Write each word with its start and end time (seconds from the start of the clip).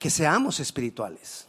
que 0.00 0.08
seamos 0.08 0.58
espirituales. 0.58 1.46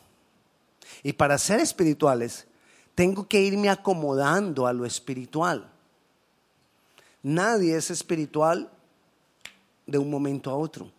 Y 1.02 1.14
para 1.14 1.38
ser 1.38 1.62
espirituales, 1.62 2.46
tengo 2.94 3.26
que 3.28 3.42
irme 3.42 3.70
acomodando 3.70 4.68
a 4.68 4.74
lo 4.74 4.86
espiritual. 4.86 5.72
Nadie 7.24 7.78
es 7.78 7.90
espiritual 7.90 8.70
de 9.88 9.98
un 9.98 10.12
momento 10.12 10.52
a 10.52 10.58
otro. 10.58 10.92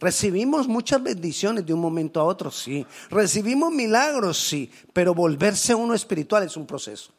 Recibimos 0.00 0.66
muchas 0.66 1.02
bendiciones 1.02 1.66
de 1.66 1.74
un 1.74 1.80
momento 1.80 2.20
a 2.20 2.24
otro, 2.24 2.50
sí. 2.50 2.86
Recibimos 3.10 3.70
milagros, 3.70 4.38
sí. 4.38 4.70
Pero 4.94 5.14
volverse 5.14 5.74
uno 5.74 5.92
espiritual 5.92 6.44
es 6.44 6.56
un 6.56 6.66
proceso. 6.66 7.12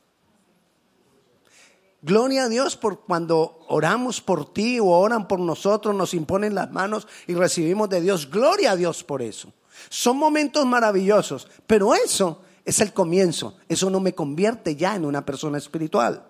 Gloria 2.01 2.45
a 2.45 2.49
Dios 2.49 2.75
por 2.75 3.01
cuando 3.01 3.59
oramos 3.67 4.19
por 4.19 4.51
ti 4.51 4.79
o 4.79 4.87
oran 4.87 5.27
por 5.27 5.39
nosotros, 5.39 5.93
nos 5.93 6.15
imponen 6.15 6.55
las 6.55 6.71
manos 6.71 7.07
y 7.27 7.35
recibimos 7.35 7.87
de 7.89 8.01
Dios. 8.01 8.31
Gloria 8.31 8.71
a 8.71 8.75
Dios 8.75 9.03
por 9.03 9.21
eso. 9.21 9.53
Son 9.87 10.17
momentos 10.17 10.65
maravillosos, 10.65 11.47
pero 11.65 11.95
eso 11.95 12.41
es 12.65 12.79
el 12.81 12.93
comienzo. 12.93 13.57
Eso 13.67 13.89
no 13.89 13.99
me 13.99 14.13
convierte 14.13 14.75
ya 14.75 14.95
en 14.95 15.05
una 15.05 15.25
persona 15.25 15.57
espiritual. 15.57 16.25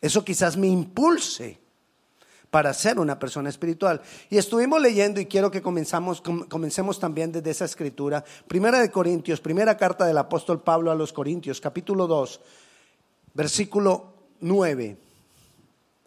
Eso 0.00 0.24
quizás 0.24 0.56
me 0.56 0.66
impulse 0.66 1.58
para 2.50 2.72
ser 2.72 2.98
una 2.98 3.18
persona 3.18 3.48
espiritual. 3.48 4.00
Y 4.30 4.38
estuvimos 4.38 4.80
leyendo 4.80 5.20
y 5.20 5.26
quiero 5.26 5.50
que 5.50 5.62
comenzamos, 5.62 6.22
comencemos 6.48 6.98
también 6.98 7.32
desde 7.32 7.50
esa 7.50 7.64
escritura. 7.64 8.24
Primera 8.46 8.80
de 8.80 8.90
Corintios, 8.90 9.40
primera 9.40 9.76
carta 9.76 10.06
del 10.06 10.18
apóstol 10.18 10.62
Pablo 10.62 10.90
a 10.90 10.94
los 10.94 11.12
Corintios, 11.12 11.60
capítulo 11.60 12.06
2, 12.06 12.40
versículo 13.34 14.14
9. 14.40 14.96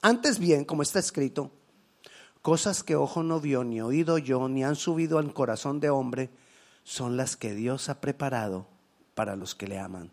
Antes 0.02 0.40
bien, 0.40 0.66
como 0.66 0.82
está 0.82 1.00
escrito, 1.00 1.52
cosas 2.42 2.84
que 2.84 2.96
ojo 2.96 3.24
no 3.24 3.40
vio, 3.40 3.64
ni 3.64 3.82
oído 3.82 4.18
yo, 4.18 4.48
ni 4.50 4.64
han 4.64 4.76
subido 4.76 5.18
al 5.18 5.34
corazón 5.34 5.80
de 5.80 5.90
hombre, 5.90 6.30
son 6.84 7.18
las 7.18 7.36
que 7.36 7.54
Dios 7.54 7.90
ha 7.90 8.02
preparado 8.02 8.68
para 9.14 9.36
los 9.36 9.56
que 9.56 9.68
le 9.68 9.80
aman. 9.80 10.12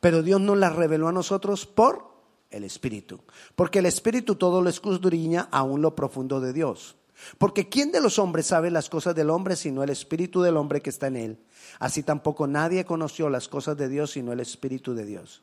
Pero 0.00 0.22
Dios 0.22 0.40
nos 0.40 0.58
las 0.58 0.74
reveló 0.74 1.08
a 1.08 1.12
nosotros 1.12 1.66
por 1.66 2.16
el 2.50 2.64
Espíritu, 2.64 3.20
porque 3.54 3.80
el 3.80 3.86
Espíritu 3.86 4.36
todo 4.36 4.62
lo 4.62 4.70
escudriña 4.70 5.48
aún 5.50 5.82
lo 5.82 5.94
profundo 5.96 6.40
de 6.40 6.52
Dios. 6.52 6.96
Porque 7.38 7.68
¿quién 7.68 7.92
de 7.92 8.00
los 8.00 8.18
hombres 8.18 8.46
sabe 8.46 8.70
las 8.70 8.90
cosas 8.90 9.14
del 9.14 9.30
hombre 9.30 9.56
sino 9.56 9.82
el 9.82 9.90
Espíritu 9.90 10.42
del 10.42 10.56
hombre 10.56 10.82
que 10.82 10.90
está 10.90 11.06
en 11.06 11.16
él? 11.16 11.38
Así 11.78 12.02
tampoco 12.02 12.46
nadie 12.46 12.84
conoció 12.84 13.30
las 13.30 13.48
cosas 13.48 13.76
de 13.76 13.88
Dios 13.88 14.10
sino 14.12 14.32
el 14.32 14.40
Espíritu 14.40 14.94
de 14.94 15.06
Dios. 15.06 15.42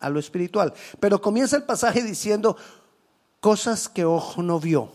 a 0.00 0.10
lo 0.10 0.18
espiritual. 0.20 0.72
Pero 1.00 1.20
comienza 1.20 1.56
el 1.56 1.64
pasaje 1.64 2.02
diciendo 2.02 2.56
cosas 3.40 3.88
que 3.88 4.04
ojo 4.04 4.42
no 4.42 4.60
vio. 4.60 4.92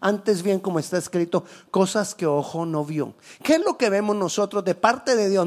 Antes 0.00 0.42
bien, 0.42 0.58
como 0.58 0.80
está 0.80 0.98
escrito, 0.98 1.44
cosas 1.70 2.16
que 2.16 2.26
ojo 2.26 2.66
no 2.66 2.84
vio. 2.84 3.14
¿Qué 3.42 3.54
es 3.54 3.64
lo 3.64 3.78
que 3.78 3.88
vemos 3.88 4.16
nosotros 4.16 4.64
de 4.64 4.74
parte 4.74 5.14
de 5.14 5.30
Dios? 5.30 5.46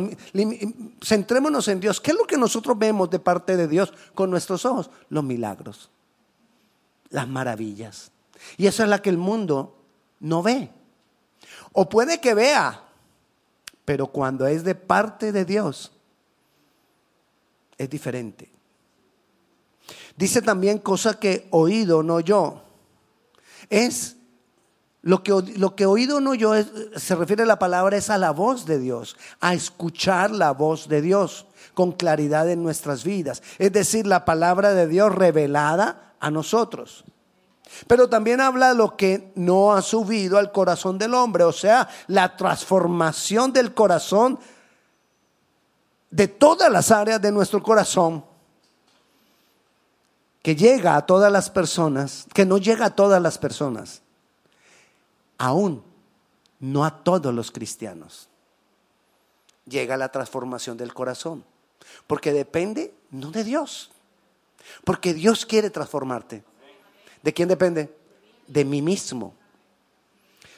Centrémonos 1.03 1.67
en 1.67 1.81
Dios. 1.81 1.99
¿Qué 1.99 2.11
es 2.11 2.17
lo 2.17 2.25
que 2.25 2.37
nosotros 2.37 2.79
vemos 2.79 3.09
de 3.09 3.19
parte 3.19 3.57
de 3.57 3.67
Dios 3.67 3.93
con 4.13 4.31
nuestros 4.31 4.63
ojos? 4.63 4.89
Los 5.09 5.25
milagros, 5.25 5.89
las 7.09 7.27
maravillas. 7.27 8.11
Y 8.55 8.67
esa 8.67 8.83
es 8.83 8.89
la 8.89 9.01
que 9.01 9.09
el 9.09 9.17
mundo 9.17 9.75
no 10.21 10.41
ve. 10.41 10.71
O 11.73 11.89
puede 11.89 12.21
que 12.21 12.33
vea, 12.33 12.81
pero 13.83 14.07
cuando 14.07 14.47
es 14.47 14.63
de 14.63 14.75
parte 14.75 15.33
de 15.33 15.43
Dios, 15.43 15.91
es 17.77 17.89
diferente. 17.89 18.54
Dice 20.15 20.41
también 20.41 20.77
cosa 20.77 21.19
que 21.19 21.47
oído 21.51 22.03
no 22.03 22.19
yo. 22.19 22.61
Es 23.69 24.15
lo 25.01 25.21
que, 25.21 25.31
lo 25.57 25.75
que 25.75 25.85
oído 25.85 26.19
no 26.19 26.33
yo 26.33 26.53
se 26.95 27.15
refiere 27.15 27.43
a 27.43 27.45
la 27.45 27.59
palabra 27.59 27.97
es 27.97 28.09
a 28.09 28.17
la 28.17 28.31
voz 28.31 28.65
de 28.65 28.79
Dios, 28.79 29.17
a 29.39 29.53
escuchar 29.53 30.31
la 30.31 30.51
voz 30.51 30.87
de 30.87 31.01
Dios 31.01 31.45
con 31.73 31.91
claridad 31.91 32.49
en 32.49 32.63
nuestras 32.63 33.03
vidas. 33.03 33.43
Es 33.59 33.71
decir, 33.71 34.07
la 34.07 34.25
palabra 34.25 34.73
de 34.73 34.87
Dios 34.87 35.13
revelada 35.13 36.15
a 36.19 36.31
nosotros. 36.31 37.03
Pero 37.87 38.09
también 38.09 38.41
habla 38.41 38.73
lo 38.73 38.95
que 38.95 39.31
no 39.35 39.73
ha 39.73 39.81
subido 39.81 40.37
al 40.37 40.51
corazón 40.51 40.97
del 40.97 41.13
hombre, 41.13 41.43
o 41.43 41.51
sea, 41.51 41.89
la 42.07 42.37
transformación 42.37 43.51
del 43.51 43.73
corazón 43.73 44.39
de 46.09 46.27
todas 46.27 46.71
las 46.71 46.91
áreas 46.91 47.21
de 47.21 47.31
nuestro 47.31 47.61
corazón 47.61 48.23
que 50.45 50.55
llega 50.55 50.95
a 50.95 51.07
todas 51.07 51.31
las 51.31 51.49
personas, 51.49 52.27
que 52.31 52.45
no 52.45 52.59
llega 52.59 52.85
a 52.85 52.95
todas 52.95 53.19
las 53.19 53.39
personas, 53.39 54.03
aún 55.39 55.83
no 56.59 56.85
a 56.85 57.03
todos 57.03 57.33
los 57.33 57.49
cristianos. 57.49 58.29
Llega 59.67 59.97
la 59.97 60.09
transformación 60.09 60.77
del 60.77 60.93
corazón, 60.93 61.43
porque 62.05 62.31
depende 62.31 62.93
no 63.09 63.31
de 63.31 63.43
Dios, 63.43 63.89
porque 64.83 65.15
Dios 65.15 65.47
quiere 65.47 65.71
transformarte. 65.71 66.43
¿De 67.23 67.33
quién 67.33 67.49
depende? 67.49 67.97
De 68.45 68.63
mí 68.63 68.83
mismo. 68.83 69.33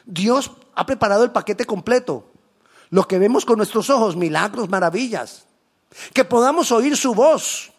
Dios 0.05 0.51
ha 0.75 0.85
preparado 0.85 1.23
el 1.23 1.31
paquete 1.31 1.63
completo, 1.63 2.25
lo 2.89 3.07
que 3.07 3.19
vemos 3.19 3.45
con 3.45 3.55
nuestros 3.55 3.89
ojos, 3.89 4.17
milagros, 4.17 4.67
maravillas, 4.67 5.45
que 6.13 6.25
podamos 6.25 6.73
oír 6.73 6.97
su 6.97 7.15
voz, 7.15 7.71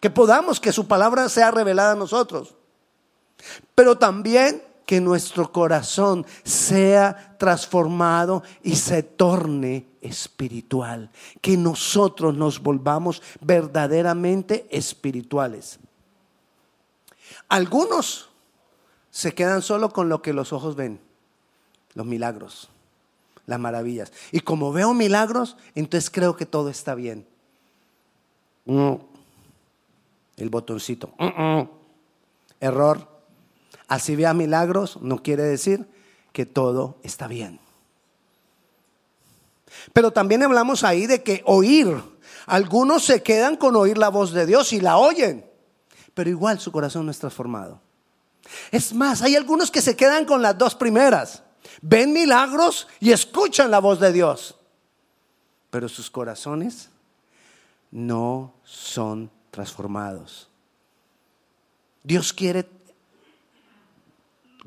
que 0.00 0.10
podamos 0.10 0.60
que 0.60 0.72
su 0.72 0.86
palabra 0.86 1.28
sea 1.28 1.50
revelada 1.50 1.92
a 1.92 1.96
nosotros, 1.96 2.54
pero 3.74 3.98
también 3.98 4.62
que 4.86 5.00
nuestro 5.00 5.50
corazón 5.50 6.24
sea 6.44 7.36
transformado 7.38 8.44
y 8.62 8.76
se 8.76 9.02
torne 9.02 9.86
espiritual, 10.00 11.10
que 11.40 11.56
nosotros 11.56 12.34
nos 12.34 12.62
volvamos 12.62 13.20
verdaderamente 13.40 14.66
espirituales. 14.70 15.80
Algunos 17.48 18.28
se 19.10 19.34
quedan 19.34 19.62
solo 19.62 19.90
con 19.90 20.08
lo 20.08 20.22
que 20.22 20.32
los 20.32 20.52
ojos 20.52 20.76
ven, 20.76 21.00
los 21.94 22.06
milagros, 22.06 22.68
las 23.46 23.58
maravillas. 23.58 24.12
Y 24.30 24.40
como 24.40 24.72
veo 24.72 24.94
milagros, 24.94 25.56
entonces 25.74 26.10
creo 26.10 26.36
que 26.36 26.46
todo 26.46 26.70
está 26.70 26.94
bien 26.94 27.26
el 30.36 30.50
botoncito. 30.50 31.14
Error. 32.60 33.16
Así 33.88 34.16
vea 34.16 34.34
milagros, 34.34 34.98
no 35.00 35.22
quiere 35.22 35.44
decir 35.44 35.88
que 36.32 36.44
todo 36.44 36.98
está 37.02 37.28
bien. 37.28 37.60
Pero 39.92 40.12
también 40.12 40.42
hablamos 40.42 40.84
ahí 40.84 41.06
de 41.06 41.22
que 41.22 41.42
oír. 41.46 42.02
Algunos 42.46 43.04
se 43.04 43.22
quedan 43.22 43.56
con 43.56 43.76
oír 43.76 43.98
la 43.98 44.08
voz 44.08 44.32
de 44.32 44.46
Dios 44.46 44.72
y 44.72 44.80
la 44.80 44.98
oyen, 44.98 45.48
pero 46.14 46.30
igual 46.30 46.60
su 46.60 46.72
corazón 46.72 47.06
no 47.06 47.10
es 47.10 47.18
transformado. 47.18 47.80
Es 48.70 48.94
más, 48.94 49.22
hay 49.22 49.36
algunos 49.36 49.70
que 49.70 49.82
se 49.82 49.96
quedan 49.96 50.24
con 50.24 50.42
las 50.42 50.56
dos 50.56 50.74
primeras. 50.74 51.42
Ven 51.82 52.12
milagros 52.12 52.86
y 53.00 53.12
escuchan 53.12 53.70
la 53.70 53.80
voz 53.80 53.98
de 53.98 54.12
Dios, 54.12 54.56
pero 55.70 55.88
sus 55.88 56.10
corazones 56.10 56.90
no 57.90 58.54
son 58.62 59.30
transformados. 59.56 60.50
Dios 62.04 62.34
quiere 62.34 62.68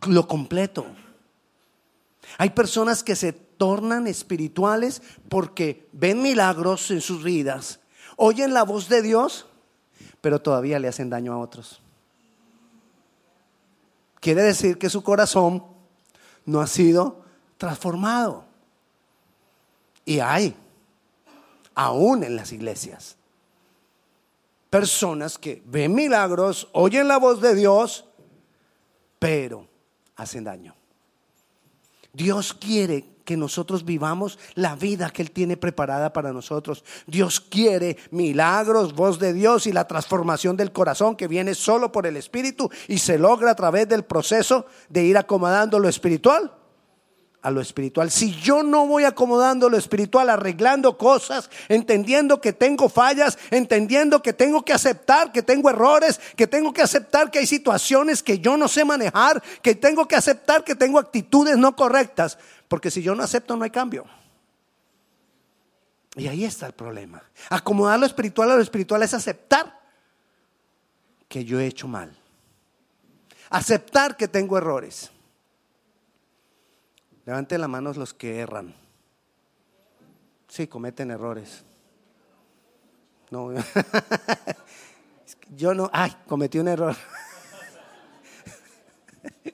lo 0.08 0.28
completo. 0.28 0.88
Hay 2.40 2.50
personas 2.50 3.04
que 3.04 3.16
se 3.16 3.32
tornan 3.32 4.08
espirituales 4.08 5.04
porque 5.30 5.88
ven 5.92 6.24
milagros 6.24 6.90
en 6.90 7.02
sus 7.02 7.24
vidas, 7.24 7.82
oyen 8.16 8.52
la 8.52 8.64
voz 8.64 8.90
de 8.90 9.04
Dios, 9.04 9.46
pero 10.22 10.42
todavía 10.42 10.80
le 10.80 10.88
hacen 10.88 11.12
daño 11.12 11.34
a 11.34 11.38
otros. 11.38 11.80
Quiere 14.20 14.42
decir 14.42 14.80
que 14.80 14.90
su 14.90 15.04
corazón 15.04 15.64
no 16.46 16.62
ha 16.62 16.68
sido 16.68 17.24
transformado. 17.60 18.44
Y 20.04 20.20
hay, 20.20 20.56
aún 21.76 22.24
en 22.24 22.36
las 22.36 22.52
iglesias, 22.52 23.19
personas 24.70 25.38
que 25.38 25.62
ven 25.66 25.94
milagros, 25.94 26.70
oyen 26.74 27.08
la 27.08 27.18
voz 27.18 27.42
de 27.42 27.56
Dios, 27.56 28.06
pero 29.18 29.68
hacen 30.16 30.44
daño. 30.44 30.76
Dios 32.14 32.54
quiere 32.54 33.06
que 33.26 33.38
nosotros 33.38 33.86
vivamos 33.86 34.40
la 34.56 34.76
vida 34.76 35.12
que 35.12 35.22
Él 35.22 35.30
tiene 35.30 35.56
preparada 35.56 36.12
para 36.14 36.34
nosotros. 36.34 36.84
Dios 37.06 37.40
quiere 37.40 37.98
milagros, 38.10 38.96
voz 38.96 39.20
de 39.20 39.34
Dios 39.34 39.68
y 39.68 39.72
la 39.72 39.88
transformación 39.88 40.58
del 40.58 40.72
corazón 40.72 41.16
que 41.16 41.28
viene 41.28 41.54
solo 41.54 41.92
por 41.92 42.08
el 42.08 42.18
Espíritu 42.18 42.72
y 42.88 42.98
se 42.98 43.20
logra 43.20 43.52
a 43.52 43.56
través 43.56 43.88
del 43.88 44.04
proceso 44.04 44.66
de 44.90 45.04
ir 45.04 45.18
acomodando 45.18 45.78
lo 45.78 45.88
espiritual 45.88 46.59
a 47.42 47.52
lo 47.52 47.62
espiritual. 47.62 48.12
Si 48.12 48.32
yo 48.36 48.64
no 48.64 48.86
voy 48.86 49.06
acomodando 49.06 49.70
lo 49.70 49.78
espiritual, 49.78 50.30
arreglando 50.30 50.98
cosas, 50.98 51.50
entendiendo 51.70 52.42
que 52.42 52.52
tengo 52.52 52.90
fallas, 52.90 53.38
entendiendo 53.50 54.22
que 54.22 54.34
tengo 54.34 54.64
que 54.66 54.74
aceptar 54.74 55.32
que 55.32 55.42
tengo 55.42 55.70
errores, 55.70 56.20
que 56.36 56.48
tengo 56.48 56.74
que 56.74 56.82
aceptar 56.82 57.32
que 57.32 57.40
hay 57.40 57.48
situaciones 57.48 58.22
que 58.22 58.40
yo 58.40 58.58
no 58.58 58.68
sé 58.68 58.84
manejar, 58.84 59.42
que 59.62 59.76
tengo 59.76 60.08
que 60.08 60.16
aceptar 60.16 60.64
que 60.64 60.76
tengo 60.76 61.00
actitudes 61.00 61.58
no 61.58 61.76
correctas, 61.76 62.38
porque 62.68 62.92
si 62.92 63.02
yo 63.02 63.16
no 63.16 63.24
acepto 63.24 63.56
no 63.56 63.64
hay 63.64 63.70
cambio. 63.70 64.06
Y 66.16 66.28
ahí 66.28 66.44
está 66.44 66.68
el 66.68 66.74
problema. 66.74 67.24
Acomodar 67.50 68.00
lo 68.00 68.06
espiritual 68.06 68.52
a 68.52 68.56
lo 68.56 68.62
espiritual 68.62 69.02
es 69.04 69.14
aceptar 69.14 69.80
que 71.30 71.46
yo 71.46 71.60
he 71.60 71.68
hecho 71.68 71.88
mal. 71.88 72.14
Aceptar 73.50 74.18
que 74.18 74.28
tengo 74.28 74.58
errores. 74.58 75.12
Levanten 77.30 77.62
las 77.62 77.70
manos 77.70 77.96
los 77.96 78.12
que 78.16 78.40
erran. 78.40 78.74
Sí, 80.48 80.66
cometen 80.66 81.12
errores. 81.12 81.64
No, 83.30 83.52
yo 85.56 85.76
no, 85.76 85.92
ay, 85.94 86.12
cometí 86.28 86.58
un 86.58 86.70
error. 86.70 86.96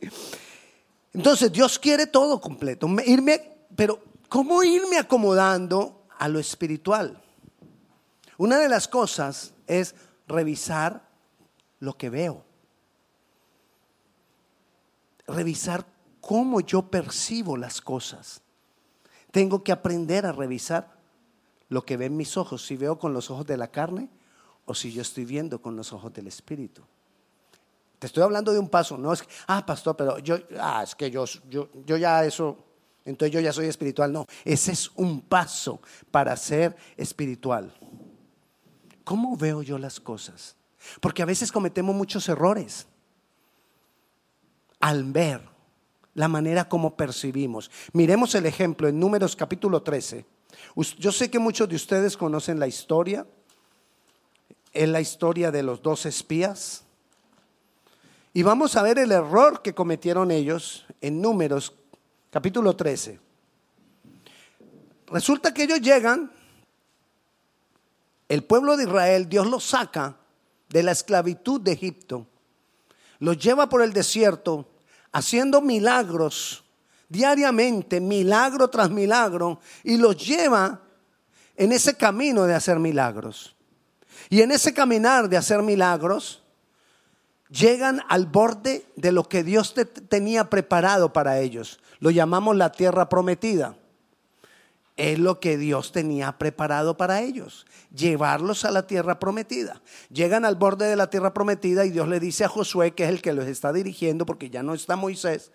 Entonces 1.13 1.51
Dios 1.51 1.77
quiere 1.77 2.07
todo 2.07 2.39
completo. 2.39 2.87
Irme, 3.05 3.67
pero 3.75 4.01
¿cómo 4.29 4.63
irme 4.63 4.97
acomodando 4.97 6.07
a 6.17 6.29
lo 6.29 6.39
espiritual? 6.39 7.21
Una 8.37 8.57
de 8.57 8.69
las 8.69 8.87
cosas 8.87 9.53
es 9.67 9.95
revisar 10.29 11.09
lo 11.79 11.97
que 11.97 12.09
veo. 12.09 12.45
Revisar 15.27 15.94
cómo 16.25 16.59
yo 16.59 16.89
percibo 16.89 17.55
las 17.55 17.81
cosas. 17.81 18.41
Tengo 19.29 19.63
que 19.63 19.71
aprender 19.71 20.25
a 20.25 20.31
revisar 20.31 20.97
lo 21.69 21.85
que 21.85 21.97
ven 21.97 22.17
mis 22.17 22.35
ojos, 22.35 22.65
si 22.65 22.75
veo 22.77 22.97
con 22.97 23.13
los 23.13 23.29
ojos 23.29 23.45
de 23.45 23.57
la 23.57 23.67
carne 23.67 24.09
o 24.65 24.73
si 24.73 24.91
yo 24.91 25.03
estoy 25.03 25.23
viendo 25.23 25.61
con 25.61 25.75
los 25.75 25.93
ojos 25.93 26.11
del 26.13 26.25
Espíritu. 26.25 26.81
Te 27.99 28.07
estoy 28.07 28.23
hablando 28.23 28.51
de 28.51 28.57
un 28.57 28.69
paso, 28.69 28.97
no 28.97 29.13
es 29.13 29.21
que, 29.21 29.29
ah, 29.45 29.63
pastor, 29.63 29.95
pero 29.95 30.17
yo, 30.17 30.39
ah, 30.59 30.81
es 30.83 30.95
que 30.95 31.11
yo, 31.11 31.25
yo, 31.47 31.69
yo 31.85 31.95
ya 31.95 32.25
eso, 32.25 32.57
entonces 33.05 33.31
yo 33.31 33.39
ya 33.39 33.53
soy 33.53 33.67
espiritual. 33.67 34.11
No, 34.11 34.25
ese 34.43 34.71
es 34.71 34.89
un 34.95 35.21
paso 35.21 35.79
para 36.09 36.35
ser 36.37 36.75
espiritual. 36.97 37.71
¿Cómo 39.03 39.37
veo 39.37 39.61
yo 39.61 39.77
las 39.77 39.99
cosas? 39.99 40.55
Porque 40.99 41.21
a 41.21 41.27
veces 41.27 41.51
cometemos 41.51 41.95
muchos 41.95 42.27
errores 42.29 42.87
al 44.79 45.03
ver 45.03 45.54
la 46.15 46.27
manera 46.27 46.67
como 46.67 46.95
percibimos. 46.95 47.69
Miremos 47.93 48.33
el 48.35 48.47
ejemplo 48.47 48.87
en 48.87 48.99
Números 48.99 49.35
capítulo 49.35 49.83
13. 49.83 50.25
Yo 50.97 51.11
sé 51.11 51.29
que 51.29 51.37
muchos 51.39 51.69
de 51.69 51.75
ustedes 51.75 52.17
conocen 52.17 52.59
la 52.59 52.67
historia. 52.67 53.27
Es 54.73 54.89
la 54.89 55.01
historia 55.01 55.51
de 55.51 55.61
los 55.61 55.81
dos 55.81 56.05
espías. 56.05 56.83
Y 58.33 58.43
vamos 58.43 58.75
a 58.75 58.81
ver 58.81 58.97
el 58.97 59.11
error 59.11 59.61
que 59.61 59.75
cometieron 59.75 60.31
ellos 60.31 60.85
en 61.01 61.21
Números 61.21 61.73
capítulo 62.31 62.75
13. 62.75 63.19
Resulta 65.07 65.53
que 65.53 65.63
ellos 65.63 65.81
llegan, 65.81 66.31
el 68.27 68.43
pueblo 68.43 68.75
de 68.75 68.85
Israel, 68.85 69.29
Dios 69.29 69.47
los 69.47 69.65
saca 69.65 70.17
de 70.69 70.81
la 70.81 70.91
esclavitud 70.91 71.61
de 71.61 71.73
Egipto, 71.73 72.25
los 73.19 73.37
lleva 73.37 73.69
por 73.69 73.81
el 73.81 73.93
desierto 73.93 74.67
haciendo 75.15 75.61
milagros 75.61 76.65
diariamente, 77.07 78.01
milagro 78.01 78.67
tras 78.67 78.89
milagro, 78.89 79.61
y 79.81 79.95
los 79.95 80.17
lleva 80.17 80.81
en 81.55 81.71
ese 81.71 81.95
camino 81.95 82.43
de 82.43 82.53
hacer 82.53 82.79
milagros. 82.79 83.55
Y 84.29 84.41
en 84.41 84.51
ese 84.51 84.73
caminar 84.73 85.29
de 85.29 85.37
hacer 85.37 85.61
milagros, 85.61 86.43
llegan 87.49 88.01
al 88.09 88.25
borde 88.25 88.85
de 88.97 89.13
lo 89.13 89.23
que 89.29 89.45
Dios 89.45 89.73
tenía 90.09 90.49
preparado 90.49 91.13
para 91.13 91.39
ellos. 91.39 91.79
Lo 91.99 92.11
llamamos 92.11 92.57
la 92.57 92.73
tierra 92.73 93.07
prometida 93.07 93.77
es 94.97 95.19
lo 95.19 95.39
que 95.39 95.57
Dios 95.57 95.91
tenía 95.91 96.37
preparado 96.37 96.95
para 96.95 97.21
ellos, 97.21 97.65
llevarlos 97.93 98.63
a 98.63 98.71
la 98.71 98.87
tierra 98.87 99.19
prometida. 99.19 99.81
Llegan 100.09 100.45
al 100.45 100.55
borde 100.55 100.85
de 100.87 100.95
la 100.95 101.09
tierra 101.09 101.33
prometida 101.33 101.85
y 101.85 101.91
Dios 101.91 102.07
le 102.07 102.19
dice 102.19 102.45
a 102.45 102.49
Josué, 102.49 102.91
que 102.91 103.03
es 103.03 103.09
el 103.09 103.21
que 103.21 103.33
los 103.33 103.45
está 103.45 103.73
dirigiendo, 103.73 104.25
porque 104.25 104.49
ya 104.49 104.63
no 104.63 104.73
está 104.73 104.95
Moisés. 104.95 105.51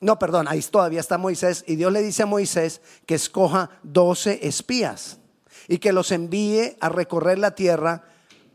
No, 0.00 0.18
perdón, 0.18 0.46
ahí 0.48 0.60
todavía 0.62 1.00
está 1.00 1.18
Moisés. 1.18 1.64
Y 1.66 1.76
Dios 1.76 1.92
le 1.92 2.02
dice 2.02 2.22
a 2.22 2.26
Moisés 2.26 2.80
que 3.04 3.14
escoja 3.14 3.70
doce 3.82 4.40
espías 4.46 5.18
y 5.68 5.78
que 5.78 5.92
los 5.92 6.12
envíe 6.12 6.76
a 6.80 6.88
recorrer 6.88 7.38
la 7.38 7.54
tierra 7.54 8.04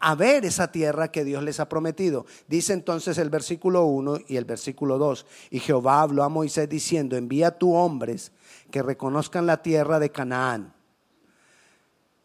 a 0.03 0.15
ver 0.15 0.45
esa 0.45 0.71
tierra 0.71 1.11
que 1.11 1.23
Dios 1.23 1.43
les 1.43 1.59
ha 1.59 1.69
prometido. 1.69 2.25
Dice 2.47 2.73
entonces 2.73 3.19
el 3.19 3.29
versículo 3.29 3.85
1 3.85 4.21
y 4.27 4.37
el 4.37 4.45
versículo 4.45 4.97
2. 4.97 5.25
Y 5.51 5.59
Jehová 5.59 6.01
habló 6.01 6.23
a 6.23 6.29
Moisés 6.29 6.67
diciendo, 6.67 7.15
envía 7.15 7.51
tu 7.51 7.73
hombres 7.75 8.31
que 8.71 8.81
reconozcan 8.81 9.45
la 9.45 9.61
tierra 9.61 9.99
de 9.99 10.11
Canaán. 10.11 10.73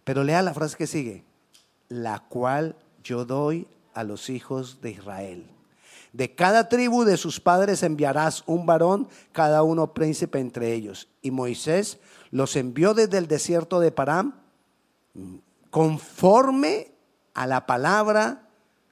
Pero 0.05 0.25
lea 0.25 0.43
la 0.43 0.55
frase 0.55 0.77
que 0.77 0.87
sigue, 0.87 1.25
la 1.89 2.21
cual 2.21 2.77
yo 3.03 3.25
doy 3.25 3.67
a 3.93 4.05
los 4.05 4.31
hijos 4.31 4.81
de 4.81 4.93
Israel. 4.93 5.51
De 6.13 6.35
cada 6.35 6.69
tribu 6.69 7.05
de 7.05 7.17
sus 7.17 7.41
padres 7.41 7.83
enviarás 7.83 8.43
un 8.47 8.65
varón, 8.65 9.09
cada 9.33 9.63
uno 9.63 9.93
príncipe 9.93 10.39
entre 10.39 10.73
ellos. 10.73 11.09
Y 11.21 11.31
Moisés 11.31 11.99
los 12.31 12.57
envió 12.57 12.95
desde 12.95 13.19
el 13.19 13.29
desierto 13.29 13.81
de 13.81 13.93
Param 13.93 14.35
conforme 15.71 16.93
a 17.35 17.47
la 17.47 17.67
palabra 17.67 18.49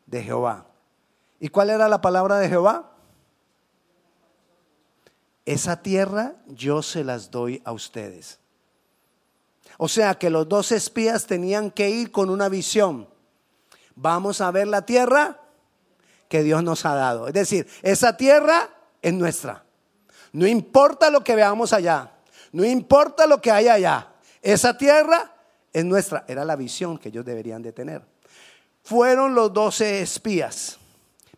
de 0.07 0.23
Jehová. 0.23 0.67
¿Y 1.41 1.49
cuál 1.49 1.71
era 1.71 1.89
la 1.89 2.01
palabra 2.01 2.39
de 2.39 2.49
Jehová? 2.49 2.94
Esa 5.45 5.83
tierra 5.83 6.35
yo 6.47 6.83
se 6.83 7.05
las 7.05 7.31
doy 7.31 7.63
a 7.65 7.73
ustedes. 7.73 8.39
O 9.77 9.89
sea 9.89 10.15
que 10.15 10.31
los 10.31 10.49
dos 10.49 10.73
espías 10.73 11.27
tenían 11.27 11.71
que 11.71 11.91
ir 11.91 12.11
con 12.11 12.31
una 12.31 12.49
visión. 12.49 13.09
Vamos 13.97 14.41
a 14.41 14.51
ver 14.51 14.69
la 14.69 14.87
tierra 14.87 15.41
que 16.29 16.43
Dios 16.43 16.63
nos 16.63 16.85
ha 16.85 16.95
dado. 16.95 17.29
Es 17.29 17.35
decir, 17.35 17.67
esa 17.83 18.17
tierra 18.17 18.71
es 19.03 19.13
nuestra. 19.13 19.65
No 20.33 20.47
importa 20.47 21.11
lo 21.11 21.23
que 21.23 21.37
veamos 21.37 21.73
allá. 21.73 22.13
No 22.53 22.65
importa 22.65 23.27
lo 23.27 23.41
que 23.41 23.51
hay 23.51 23.69
allá. 23.69 24.13
Esa 24.43 24.77
tierra 24.77 25.35
es 25.73 25.85
nuestra. 25.85 26.25
Era 26.29 26.45
la 26.45 26.57
visión 26.57 26.99
que 26.99 27.09
ellos 27.09 27.25
deberían 27.25 27.63
de 27.63 27.73
tener. 27.73 28.03
Fueron 28.83 29.35
los 29.35 29.53
doce 29.53 30.03
espías. 30.03 30.79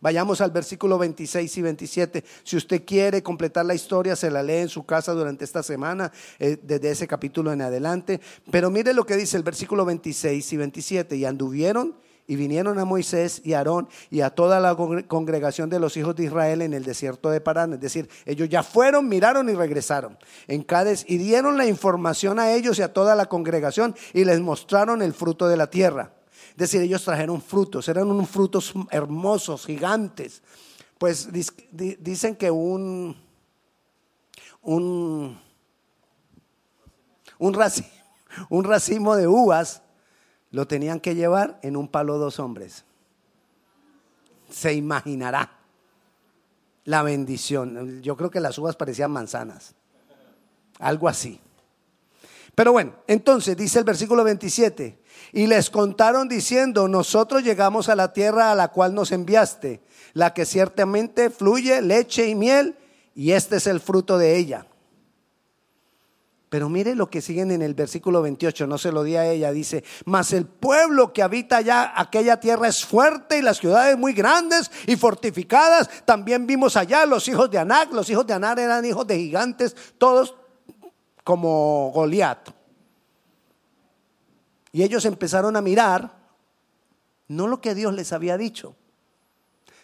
Vayamos 0.00 0.40
al 0.40 0.50
versículo 0.50 0.98
26 0.98 1.56
y 1.56 1.62
27. 1.62 2.24
Si 2.44 2.56
usted 2.56 2.84
quiere 2.84 3.22
completar 3.22 3.64
la 3.64 3.74
historia, 3.74 4.16
se 4.16 4.30
la 4.30 4.42
lee 4.42 4.58
en 4.58 4.68
su 4.68 4.84
casa 4.84 5.12
durante 5.12 5.44
esta 5.44 5.62
semana, 5.62 6.12
eh, 6.38 6.58
desde 6.62 6.90
ese 6.90 7.06
capítulo 7.06 7.52
en 7.52 7.62
adelante. 7.62 8.20
Pero 8.50 8.70
mire 8.70 8.92
lo 8.92 9.04
que 9.04 9.16
dice 9.16 9.36
el 9.36 9.42
versículo 9.42 9.84
26 9.84 10.52
y 10.52 10.56
27. 10.56 11.16
Y 11.16 11.24
anduvieron 11.24 11.94
y 12.26 12.36
vinieron 12.36 12.78
a 12.78 12.84
Moisés 12.84 13.40
y 13.44 13.52
a 13.52 13.58
Aarón 13.58 13.88
y 14.10 14.20
a 14.20 14.30
toda 14.30 14.60
la 14.60 14.74
congregación 15.06 15.70
de 15.70 15.78
los 15.78 15.96
hijos 15.96 16.16
de 16.16 16.24
Israel 16.24 16.62
en 16.62 16.74
el 16.74 16.84
desierto 16.84 17.30
de 17.30 17.40
Parán. 17.40 17.74
Es 17.74 17.80
decir, 17.80 18.08
ellos 18.24 18.48
ya 18.48 18.62
fueron, 18.62 19.08
miraron 19.08 19.48
y 19.48 19.54
regresaron 19.54 20.18
en 20.48 20.62
Cádiz 20.62 21.04
y 21.06 21.18
dieron 21.18 21.56
la 21.56 21.66
información 21.66 22.38
a 22.38 22.52
ellos 22.52 22.78
y 22.78 22.82
a 22.82 22.92
toda 22.92 23.14
la 23.14 23.26
congregación 23.26 23.94
y 24.12 24.24
les 24.24 24.40
mostraron 24.40 25.02
el 25.02 25.12
fruto 25.12 25.48
de 25.48 25.56
la 25.56 25.68
tierra. 25.68 26.12
Es 26.56 26.60
decir, 26.60 26.80
ellos 26.80 27.04
trajeron 27.04 27.42
frutos, 27.42 27.86
eran 27.86 28.10
unos 28.10 28.30
frutos 28.30 28.72
hermosos, 28.90 29.66
gigantes. 29.66 30.42
Pues 30.96 31.28
dicen 31.70 32.34
que 32.34 32.50
un, 32.50 33.14
un, 34.62 35.38
un, 37.38 37.54
racimo, 37.54 37.88
un 38.48 38.64
racimo 38.64 39.16
de 39.16 39.28
uvas 39.28 39.82
lo 40.50 40.66
tenían 40.66 40.98
que 40.98 41.14
llevar 41.14 41.60
en 41.62 41.76
un 41.76 41.88
palo 41.88 42.16
dos 42.16 42.40
hombres. 42.40 42.86
Se 44.50 44.72
imaginará 44.72 45.58
la 46.84 47.02
bendición. 47.02 48.00
Yo 48.00 48.16
creo 48.16 48.30
que 48.30 48.40
las 48.40 48.56
uvas 48.56 48.76
parecían 48.76 49.10
manzanas. 49.10 49.74
Algo 50.78 51.06
así. 51.06 51.38
Pero 52.54 52.72
bueno, 52.72 52.94
entonces 53.06 53.54
dice 53.58 53.78
el 53.78 53.84
versículo 53.84 54.24
27, 54.24 55.02
y 55.32 55.46
les 55.46 55.70
contaron 55.70 56.28
diciendo, 56.28 56.88
nosotros 56.88 57.42
llegamos 57.42 57.88
a 57.88 57.96
la 57.96 58.12
tierra 58.12 58.50
a 58.50 58.54
la 58.54 58.68
cual 58.68 58.94
nos 58.94 59.12
enviaste, 59.12 59.80
la 60.12 60.34
que 60.34 60.46
ciertamente 60.46 61.30
fluye 61.30 61.82
leche 61.82 62.26
y 62.28 62.34
miel, 62.34 62.76
y 63.14 63.32
este 63.32 63.56
es 63.56 63.66
el 63.66 63.80
fruto 63.80 64.18
de 64.18 64.36
ella. 64.36 64.66
Pero 66.48 66.68
mire 66.68 66.94
lo 66.94 67.10
que 67.10 67.20
siguen 67.20 67.50
en 67.50 67.60
el 67.60 67.74
versículo 67.74 68.22
28, 68.22 68.66
no 68.66 68.78
se 68.78 68.92
lo 68.92 69.02
di 69.02 69.16
a 69.16 69.26
ella, 69.26 69.50
dice, 69.50 69.82
mas 70.04 70.32
el 70.32 70.46
pueblo 70.46 71.12
que 71.12 71.22
habita 71.22 71.56
allá, 71.56 71.92
aquella 71.96 72.38
tierra 72.38 72.68
es 72.68 72.84
fuerte 72.84 73.38
y 73.38 73.42
las 73.42 73.58
ciudades 73.58 73.98
muy 73.98 74.12
grandes 74.12 74.70
y 74.86 74.96
fortificadas. 74.96 75.90
También 76.04 76.46
vimos 76.46 76.76
allá 76.76 77.04
los 77.04 77.26
hijos 77.26 77.50
de 77.50 77.58
Anac, 77.58 77.92
los 77.92 78.08
hijos 78.08 78.26
de 78.26 78.34
Anac 78.34 78.58
eran 78.58 78.84
hijos 78.84 79.06
de 79.06 79.18
gigantes, 79.18 79.76
todos 79.98 80.36
como 81.24 81.90
Goliat. 81.92 82.55
Y 84.76 84.82
ellos 84.82 85.06
empezaron 85.06 85.56
a 85.56 85.62
mirar, 85.62 86.12
no 87.28 87.46
lo 87.46 87.62
que 87.62 87.74
Dios 87.74 87.94
les 87.94 88.12
había 88.12 88.36
dicho, 88.36 88.76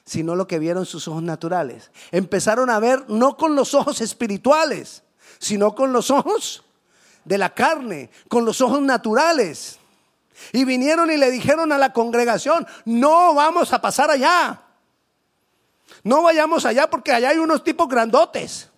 sino 0.05 0.35
lo 0.37 0.47
que 0.47 0.59
vieron 0.59 0.85
sus 0.85 1.09
ojos 1.09 1.23
naturales. 1.23 1.91
Empezaron 2.11 2.69
a 2.69 2.79
ver 2.79 3.09
no 3.09 3.39
con 3.39 3.57
los 3.57 3.73
ojos 3.73 4.03
espirituales, 4.03 5.03
sino 5.39 5.75
con 5.75 5.95
los 5.95 6.11
ojos 6.11 6.63
de 7.25 7.39
la 7.39 7.55
carne, 7.55 8.11
con 8.29 8.45
los 8.45 8.61
ojos 8.61 8.83
naturales. 8.83 9.79
Y 10.53 10.67
vinieron 10.67 11.11
y 11.11 11.17
le 11.17 11.31
dijeron 11.31 11.73
a 11.73 11.79
la 11.79 11.95
congregación, 11.95 12.67
no 12.85 13.33
vamos 13.33 13.73
a 13.73 13.81
pasar 13.81 14.11
allá. 14.11 14.61
No 16.05 16.23
vayamos 16.23 16.67
allá 16.67 16.91
porque 16.91 17.13
allá 17.13 17.31
hay 17.31 17.39
unos 17.39 17.65
tipos 17.65 17.89
grandotes. 17.89 18.69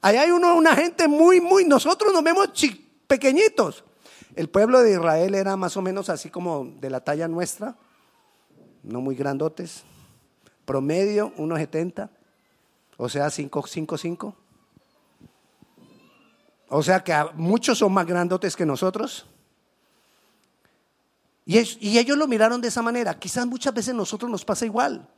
Allá 0.00 0.22
hay 0.22 0.32
uno, 0.32 0.56
una 0.56 0.74
gente 0.74 1.06
muy, 1.06 1.40
muy, 1.40 1.64
nosotros 1.66 2.12
nos 2.12 2.24
vemos 2.24 2.48
pequeñitos. 3.06 3.84
El 4.34 4.48
pueblo 4.48 4.80
de 4.80 4.92
Israel 4.92 5.34
era 5.34 5.56
más 5.56 5.76
o 5.76 5.82
menos 5.82 6.08
así 6.08 6.30
como 6.30 6.72
de 6.80 6.90
la 6.90 7.00
talla 7.00 7.28
nuestra, 7.28 7.76
no 8.82 9.00
muy 9.00 9.14
grandotes, 9.14 9.82
promedio 10.64 11.34
1,70, 11.36 12.10
o 12.96 13.08
sea 13.08 13.26
5,5. 13.26 14.34
O 16.68 16.82
sea 16.82 17.02
que 17.02 17.12
muchos 17.34 17.78
son 17.78 17.92
más 17.92 18.06
grandotes 18.06 18.54
que 18.54 18.64
nosotros. 18.64 19.26
Y, 21.44 21.58
y 21.80 21.98
ellos 21.98 22.16
lo 22.16 22.28
miraron 22.28 22.60
de 22.60 22.68
esa 22.68 22.82
manera. 22.82 23.18
Quizás 23.18 23.44
muchas 23.46 23.74
veces 23.74 23.94
nosotros 23.94 24.30
nos 24.30 24.44
pasa 24.44 24.66
igual. 24.66 25.08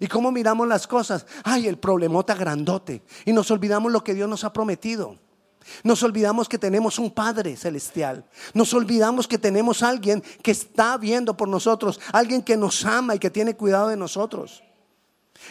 ¿Y 0.00 0.08
cómo 0.08 0.32
miramos 0.32 0.66
las 0.66 0.88
cosas? 0.88 1.24
Ay, 1.44 1.68
el 1.68 1.78
problemota 1.78 2.34
grandote. 2.34 3.02
Y 3.24 3.32
nos 3.32 3.50
olvidamos 3.52 3.92
lo 3.92 4.02
que 4.02 4.14
Dios 4.14 4.28
nos 4.28 4.42
ha 4.42 4.52
prometido. 4.52 5.18
Nos 5.82 6.02
olvidamos 6.02 6.48
que 6.48 6.58
tenemos 6.58 6.98
un 6.98 7.10
Padre 7.10 7.56
celestial. 7.56 8.24
Nos 8.52 8.72
olvidamos 8.74 9.26
que 9.26 9.38
tenemos 9.38 9.82
alguien 9.82 10.22
que 10.42 10.50
está 10.50 10.96
viendo 10.96 11.36
por 11.36 11.48
nosotros, 11.48 12.00
alguien 12.12 12.42
que 12.42 12.56
nos 12.56 12.84
ama 12.84 13.14
y 13.14 13.18
que 13.18 13.30
tiene 13.30 13.56
cuidado 13.56 13.88
de 13.88 13.96
nosotros. 13.96 14.62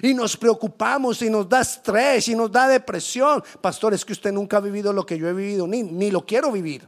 Y 0.01 0.13
nos 0.13 0.37
preocupamos 0.37 1.21
y 1.21 1.29
nos 1.29 1.47
da 1.47 1.61
estrés 1.61 2.27
y 2.27 2.35
nos 2.35 2.51
da 2.51 2.67
depresión. 2.67 3.43
Pastor, 3.61 3.93
es 3.93 4.03
que 4.05 4.13
usted 4.13 4.31
nunca 4.31 4.57
ha 4.57 4.61
vivido 4.61 4.91
lo 4.93 5.05
que 5.05 5.17
yo 5.17 5.27
he 5.27 5.33
vivido, 5.33 5.67
ni, 5.67 5.83
ni 5.83 6.09
lo 6.09 6.25
quiero 6.25 6.51
vivir. 6.51 6.87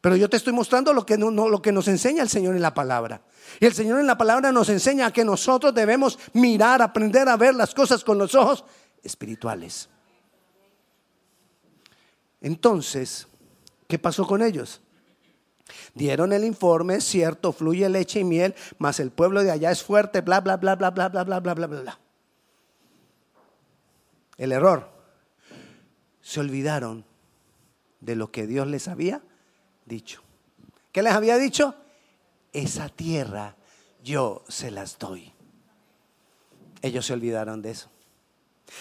Pero 0.00 0.16
yo 0.16 0.30
te 0.30 0.36
estoy 0.36 0.52
mostrando 0.52 0.92
lo 0.92 1.04
que, 1.04 1.18
no, 1.18 1.30
lo 1.30 1.60
que 1.60 1.72
nos 1.72 1.88
enseña 1.88 2.22
el 2.22 2.28
Señor 2.28 2.54
en 2.54 2.62
la 2.62 2.72
palabra. 2.72 3.20
Y 3.60 3.66
el 3.66 3.74
Señor 3.74 3.98
en 3.98 4.06
la 4.06 4.16
palabra 4.16 4.52
nos 4.52 4.68
enseña 4.68 5.12
que 5.12 5.24
nosotros 5.24 5.74
debemos 5.74 6.18
mirar, 6.34 6.80
aprender 6.82 7.28
a 7.28 7.36
ver 7.36 7.54
las 7.54 7.74
cosas 7.74 8.04
con 8.04 8.16
los 8.16 8.34
ojos 8.34 8.64
espirituales. 9.02 9.88
Entonces, 12.40 13.26
¿qué 13.86 13.98
pasó 13.98 14.26
con 14.26 14.42
ellos? 14.42 14.80
Dieron 15.94 16.32
el 16.32 16.44
informe, 16.44 17.00
cierto, 17.00 17.52
fluye 17.52 17.88
leche 17.88 18.20
y 18.20 18.24
miel, 18.24 18.54
mas 18.78 19.00
el 19.00 19.10
pueblo 19.10 19.42
de 19.42 19.50
allá 19.50 19.70
es 19.70 19.82
fuerte, 19.82 20.20
bla, 20.20 20.40
bla, 20.40 20.56
bla, 20.56 20.76
bla, 20.76 20.90
bla, 20.90 21.08
bla, 21.08 21.24
bla, 21.24 21.40
bla, 21.40 21.54
bla, 21.54 21.66
bla. 21.66 21.98
El 24.36 24.52
error. 24.52 24.96
Se 26.20 26.40
olvidaron 26.40 27.04
de 28.00 28.14
lo 28.14 28.30
que 28.30 28.46
Dios 28.46 28.66
les 28.66 28.86
había 28.88 29.22
dicho. 29.86 30.22
¿Qué 30.92 31.02
les 31.02 31.12
había 31.12 31.38
dicho? 31.38 31.74
Esa 32.52 32.88
tierra 32.88 33.56
yo 34.02 34.44
se 34.48 34.70
las 34.70 34.98
doy. 34.98 35.32
Ellos 36.82 37.06
se 37.06 37.12
olvidaron 37.12 37.62
de 37.62 37.70
eso. 37.70 37.90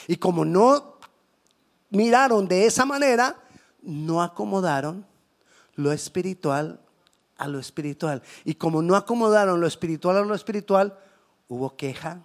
Y 0.07 0.17
como 0.17 0.45
no 0.45 0.97
miraron 1.89 2.47
de 2.47 2.65
esa 2.65 2.85
manera, 2.85 3.46
no 3.87 4.21
acomodaron 4.21 5.05
lo 5.75 5.93
espiritual 5.93 6.81
a 7.37 7.47
lo 7.47 7.57
espiritual. 7.57 8.21
Y 8.43 8.55
como 8.55 8.81
no 8.81 8.95
acomodaron 8.95 9.61
lo 9.61 9.67
espiritual 9.67 10.17
a 10.17 10.21
lo 10.21 10.35
espiritual, 10.35 10.99
hubo 11.47 11.77
queja, 11.77 12.21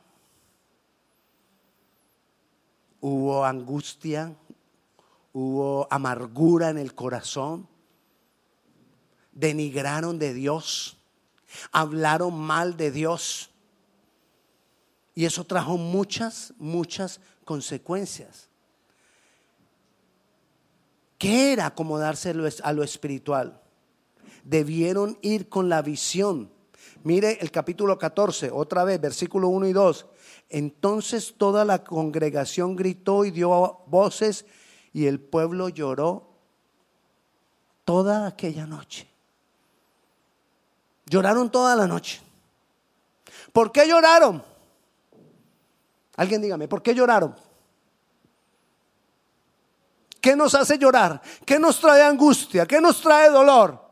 hubo 3.01 3.45
angustia, 3.45 4.35
hubo 5.33 5.87
amargura 5.89 6.71
en 6.71 6.79
el 6.79 6.97
corazón, 6.97 7.69
denigraron 9.31 10.19
de 10.19 10.35
Dios, 10.35 10.97
hablaron 11.71 12.37
mal 12.37 12.77
de 12.77 12.91
Dios. 12.91 13.51
Y 15.15 15.27
eso 15.27 15.45
trajo 15.45 15.77
muchas, 15.77 16.55
muchas 16.59 17.21
consecuencias. 17.45 18.49
¿Qué 21.23 21.53
era 21.53 21.67
acomodarse 21.67 22.35
a 22.65 22.73
lo 22.73 22.83
espiritual? 22.83 23.61
Debieron 24.43 25.17
ir 25.23 25.49
con 25.49 25.69
la 25.69 25.81
visión. 25.81 26.51
Mire 27.05 27.39
el 27.41 27.53
capítulo 27.53 27.97
14, 27.97 28.51
otra 28.51 28.83
vez, 28.83 29.01
versículo 29.01 29.47
1 29.47 29.69
y 29.69 29.73
2. 29.73 30.07
Entonces 30.49 31.35
toda 31.39 31.65
la 31.65 31.85
congregación 31.85 32.75
gritó 32.75 33.25
y 33.25 33.31
dio 33.31 33.83
voces 33.87 34.47
y 34.93 35.07
el 35.07 35.21
pueblo 35.21 35.69
lloró 35.69 36.27
toda 37.85 38.27
aquella 38.27 38.67
noche. 38.67 39.07
Lloraron 41.07 41.53
toda 41.53 41.77
la 41.77 41.87
noche. 41.87 42.21
¿Por 43.53 43.71
qué 43.71 43.87
lloraron? 43.87 44.43
Alguien 46.17 46.43
dígame, 46.43 46.67
¿por 46.67 46.83
qué 46.83 46.97
lloraron? 46.97 47.37
¿Qué 50.23 50.37
nos 50.37 50.55
hace 50.55 50.79
llorar? 50.79 51.21
¿Qué 51.45 51.59
nos 51.59 51.81
trae 51.81 52.01
angustia? 52.01 52.65
¿Qué 52.65 52.81
nos 52.81 53.01
trae 53.01 53.29
dolor? 53.29 53.83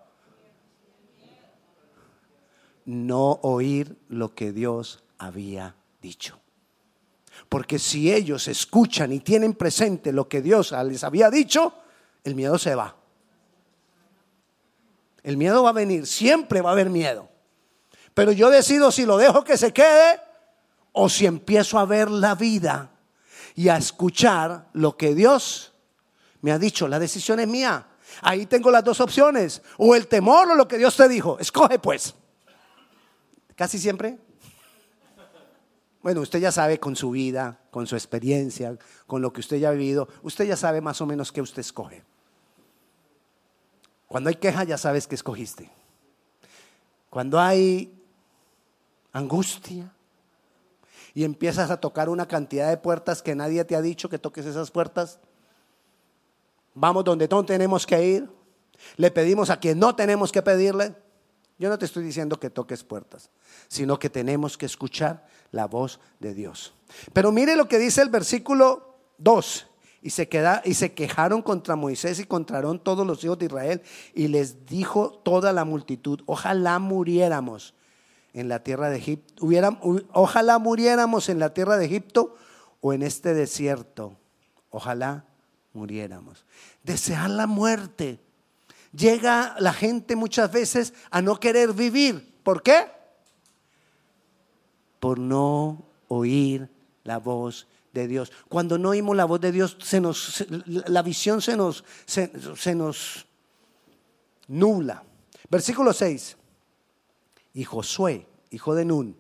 No 2.85 3.41
oír 3.43 3.99
lo 4.09 4.33
que 4.33 4.53
Dios 4.53 5.03
había 5.19 5.75
dicho. 6.01 6.39
Porque 7.49 7.81
si 7.81 8.13
ellos 8.13 8.47
escuchan 8.47 9.13
y 9.13 9.19
tienen 9.19 9.55
presente 9.55 10.13
lo 10.13 10.29
que 10.29 10.41
Dios 10.41 10.73
les 10.85 11.03
había 11.03 11.31
dicho, 11.31 11.75
el 12.23 12.37
miedo 12.37 12.59
se 12.59 12.77
va. 12.77 12.95
El 15.25 15.37
miedo 15.37 15.65
va 15.65 15.71
a 15.71 15.73
venir, 15.73 16.07
siempre 16.07 16.61
va 16.61 16.71
a 16.71 16.73
haber 16.75 16.91
miedo. 16.91 17.29
Pero 18.15 18.31
yo 18.31 18.51
decido 18.51 18.93
si 18.93 19.05
lo 19.05 19.17
dejo 19.19 19.43
que 19.43 19.57
se 19.57 19.73
quede 19.73 20.21
o 20.93 21.09
si 21.09 21.27
empiezo 21.27 21.77
a 21.77 21.87
ver 21.87 22.09
la 22.09 22.37
vida 22.37 22.93
y 23.57 23.69
a 23.69 23.77
escuchar 23.77 24.69
lo 24.75 24.97
que 24.97 25.17
Dios 25.17 25.71
me 26.43 26.53
ha 26.53 26.59
dicho, 26.59 26.89
la 26.89 26.99
decisión 26.99 27.41
es 27.41 27.49
mía. 27.49 27.87
Ahí 28.23 28.47
tengo 28.47 28.71
las 28.71 28.83
dos 28.83 29.01
opciones, 29.01 29.63
o 29.79 29.95
el 29.95 30.09
temor 30.09 30.51
o 30.51 30.55
lo 30.55 30.67
que 30.67 30.79
Dios 30.79 30.97
te 30.97 31.09
dijo. 31.09 31.39
Escoge 31.39 31.79
pues. 31.79 32.15
Casi 33.55 33.79
siempre. 33.79 34.19
Bueno, 36.03 36.23
usted 36.23 36.39
ya 36.39 36.51
sabe 36.51 36.81
con 36.81 36.97
su 36.97 37.11
vida, 37.11 37.61
con 37.71 37.87
su 37.87 37.95
experiencia, 37.95 38.77
con 39.07 39.21
lo 39.21 39.33
que 39.33 39.41
usted 39.41 39.59
ya 39.59 39.69
ha 39.69 39.73
vivido, 39.73 40.09
usted 40.23 40.47
ya 40.47 40.57
sabe 40.57 40.81
más 40.81 41.01
o 41.01 41.07
menos 41.07 41.31
qué 41.31 41.43
usted 41.43 41.61
escoge. 41.61 42.03
Cuando 44.07 44.29
hay 44.31 44.37
queja 44.37 44.65
ya 44.65 44.79
sabes 44.79 45.07
que 45.07 45.15
escogiste. 45.15 45.71
Cuando 47.11 47.39
hay 47.39 47.93
angustia 49.13 49.93
y 51.13 51.25
empiezas 51.25 51.71
a 51.71 51.81
tocar 51.81 52.09
una 52.09 52.27
cantidad 52.27 52.71
de 52.71 52.77
puertas 52.77 53.21
que 53.21 53.35
nadie 53.35 53.65
te 53.65 53.77
ha 53.77 53.83
dicho 53.83 54.09
que 54.09 54.19
toques 54.19 54.47
esas 54.47 54.71
puertas, 54.71 55.19
Vamos 56.75 57.05
donde 57.05 57.29
no 57.29 57.45
tenemos 57.45 57.87
que 57.87 58.05
ir. 58.05 58.31
Le 58.97 59.11
pedimos 59.11 59.51
a 59.51 59.59
quien 59.59 59.79
no 59.79 59.95
tenemos 59.95 60.33
que 60.33 60.43
pedirle. 60.43 60.95
Yo 61.59 61.69
no 61.69 61.79
te 61.79 61.85
estoy 61.85 62.03
diciendo 62.03 62.41
que 62.41 62.49
toques 62.49 62.83
puertas, 62.83 63.31
sino 63.69 63.99
que 63.99 64.09
tenemos 64.09 64.57
que 64.57 64.65
escuchar 64.65 65.27
la 65.51 65.67
voz 65.67 66.01
de 66.19 66.33
Dios. 66.33 66.73
Pero 67.13 67.33
mire 67.33 67.55
lo 67.55 67.69
que 67.69 67.79
dice 67.79 68.01
el 68.01 68.09
versículo 68.09 68.97
2. 69.19 69.67
Y 70.03 70.11
se, 70.11 70.31
queda, 70.31 70.63
y 70.65 70.73
se 70.73 70.95
quejaron 70.95 71.43
contra 71.43 71.77
Moisés 71.77 72.19
y 72.21 72.25
contra 72.25 72.63
todos 72.79 73.07
los 73.07 73.23
hijos 73.23 73.39
de 73.39 73.47
Israel. 73.47 73.83
Y 74.15 74.29
les 74.29 74.65
dijo 74.65 75.21
toda 75.23 75.53
la 75.53 75.67
multitud, 75.67 76.23
ojalá 76.25 76.79
muriéramos 76.79 77.75
en 78.33 78.49
la 78.49 78.63
tierra 78.63 78.89
de 78.89 78.97
Egipto. 78.97 79.47
ojalá 80.13 80.59
muriéramos 80.59 81.29
en 81.29 81.39
la 81.39 81.53
tierra 81.53 81.77
de 81.77 81.85
Egipto 81.85 82.35
o 82.81 82.95
en 82.95 83.03
este 83.03 83.35
desierto. 83.35 84.17
Ojalá 84.71 85.27
muriéramos. 85.73 86.45
Desear 86.83 87.31
la 87.31 87.47
muerte. 87.47 88.21
Llega 88.93 89.55
la 89.59 89.73
gente 89.73 90.17
muchas 90.17 90.51
veces 90.51 90.95
a 91.11 91.23
no 91.23 91.39
querer 91.39 91.73
vivir. 91.73 92.41
¿Por 92.43 92.63
qué? 92.63 92.87
Por 94.99 95.19
no 95.19 95.85
oír 96.09 96.69
la 97.05 97.19
voz 97.19 97.67
de 97.93 98.09
Dios. 98.09 98.33
Cuando 98.49 98.79
no 98.79 98.91
oímos 98.91 99.17
la 99.17 99.25
voz 99.25 99.41
de 99.41 99.53
Dios, 99.53 99.77
se 99.81 100.01
nos, 100.01 100.45
la 100.67 101.03
visión 101.03 101.41
se 101.41 101.57
nos, 101.57 101.85
se, 102.07 102.75
nos. 102.75 103.27
Versículo 105.49 105.93
6. 105.93 106.37
Y 107.55 107.65
Josué, 107.65 108.27
hijo 108.51 108.75
de 108.75 108.85
Nun, 108.85 109.17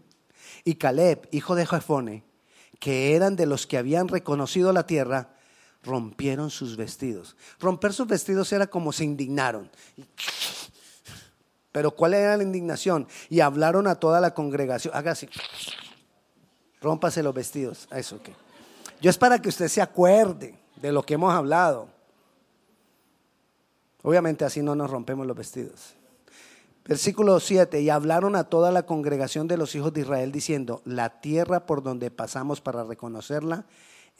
y 0.64 0.74
Caleb, 0.74 1.28
hijo 1.32 1.54
de 1.54 1.66
Jefone, 1.66 2.24
que 2.78 3.14
eran 3.14 3.36
de 3.36 3.46
los 3.46 3.66
que 3.66 3.78
habían 3.78 4.08
reconocido 4.08 4.72
la 4.72 4.86
tierra, 4.86 5.34
rompieron 5.82 6.50
sus 6.50 6.76
vestidos. 6.76 7.36
Romper 7.58 7.92
sus 7.92 8.06
vestidos 8.06 8.52
era 8.52 8.66
como 8.66 8.92
se 8.92 9.04
indignaron. 9.04 9.70
Pero 11.72 11.92
¿cuál 11.92 12.14
era 12.14 12.36
la 12.36 12.42
indignación? 12.42 13.06
Y 13.28 13.40
hablaron 13.40 13.86
a 13.86 13.94
toda 13.94 14.20
la 14.20 14.34
congregación. 14.34 14.94
Haga 14.94 15.12
así. 15.12 15.28
Rómpase 16.80 17.22
los 17.22 17.34
vestidos. 17.34 17.88
Eso 17.92 18.22
que. 18.22 18.34
Yo 19.00 19.08
es 19.08 19.16
para 19.16 19.40
que 19.40 19.48
usted 19.48 19.68
se 19.68 19.80
acuerde 19.80 20.58
de 20.76 20.92
lo 20.92 21.02
que 21.02 21.14
hemos 21.14 21.32
hablado. 21.32 21.88
Obviamente 24.02 24.44
así 24.44 24.62
no 24.62 24.74
nos 24.74 24.90
rompemos 24.90 25.26
los 25.26 25.36
vestidos. 25.36 25.94
Versículo 26.84 27.38
7, 27.38 27.80
y 27.82 27.90
hablaron 27.90 28.34
a 28.34 28.44
toda 28.44 28.72
la 28.72 28.84
congregación 28.84 29.46
de 29.46 29.56
los 29.56 29.74
hijos 29.74 29.92
de 29.92 30.00
Israel 30.00 30.32
diciendo, 30.32 30.82
la 30.84 31.20
tierra 31.20 31.66
por 31.66 31.82
donde 31.82 32.10
pasamos 32.10 32.60
para 32.60 32.82
reconocerla 32.84 33.66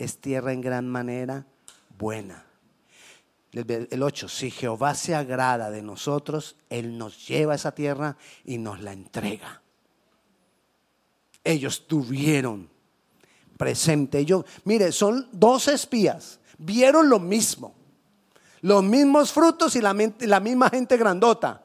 es 0.01 0.19
tierra 0.19 0.55
en 0.55 0.63
gran 0.63 0.89
manera 0.89 1.45
buena. 1.99 2.47
El 3.53 4.03
8, 4.03 4.29
si 4.29 4.51
Jehová 4.51 4.95
se 4.95 5.15
agrada 5.15 5.71
de 5.71 5.83
nosotros, 5.83 6.57
Él 6.71 6.97
nos 6.97 7.29
lleva 7.29 7.53
a 7.53 7.57
esa 7.57 7.75
tierra 7.75 8.17
y 8.45 8.57
nos 8.57 8.81
la 8.81 8.93
entrega. 8.93 9.61
Ellos 11.45 11.87
tuvieron 11.87 12.71
presente. 13.59 14.21
Ellos, 14.21 14.47
mire, 14.65 14.91
son 14.91 15.29
dos 15.33 15.69
espías, 15.69 16.41
vieron 16.57 17.11
lo 17.11 17.19
mismo, 17.19 17.75
los 18.63 18.83
mismos 18.83 19.33
frutos 19.33 19.77
y 19.77 19.83
la, 19.83 19.95
la 20.21 20.41
misma 20.41 20.71
gente 20.71 20.97
grandota. 20.97 21.63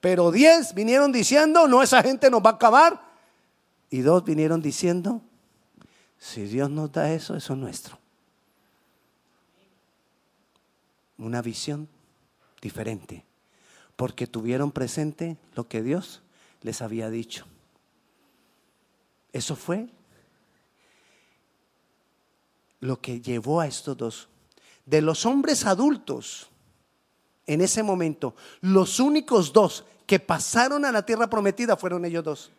Pero 0.00 0.30
diez 0.30 0.74
vinieron 0.74 1.10
diciendo, 1.10 1.66
no, 1.66 1.82
esa 1.82 2.02
gente 2.02 2.30
nos 2.30 2.42
va 2.42 2.50
a 2.50 2.54
acabar. 2.54 3.00
Y 3.88 4.00
dos 4.00 4.24
vinieron 4.24 4.60
diciendo, 4.60 5.22
si 6.18 6.44
Dios 6.44 6.68
nos 6.70 6.92
da 6.92 7.12
eso, 7.12 7.36
eso 7.36 7.52
es 7.52 7.58
nuestro. 7.58 7.98
Una 11.16 11.42
visión 11.42 11.88
diferente, 12.60 13.24
porque 13.96 14.26
tuvieron 14.26 14.72
presente 14.72 15.36
lo 15.54 15.68
que 15.68 15.82
Dios 15.82 16.22
les 16.62 16.82
había 16.82 17.10
dicho. 17.10 17.46
Eso 19.32 19.56
fue 19.56 19.88
lo 22.80 23.00
que 23.00 23.20
llevó 23.20 23.60
a 23.60 23.66
estos 23.66 23.96
dos. 23.96 24.28
De 24.86 25.02
los 25.02 25.26
hombres 25.26 25.66
adultos, 25.66 26.48
en 27.46 27.60
ese 27.60 27.82
momento, 27.82 28.34
los 28.60 29.00
únicos 29.00 29.52
dos 29.52 29.84
que 30.06 30.18
pasaron 30.18 30.84
a 30.84 30.92
la 30.92 31.04
tierra 31.04 31.28
prometida 31.28 31.76
fueron 31.76 32.04
ellos 32.04 32.24
dos. 32.24 32.50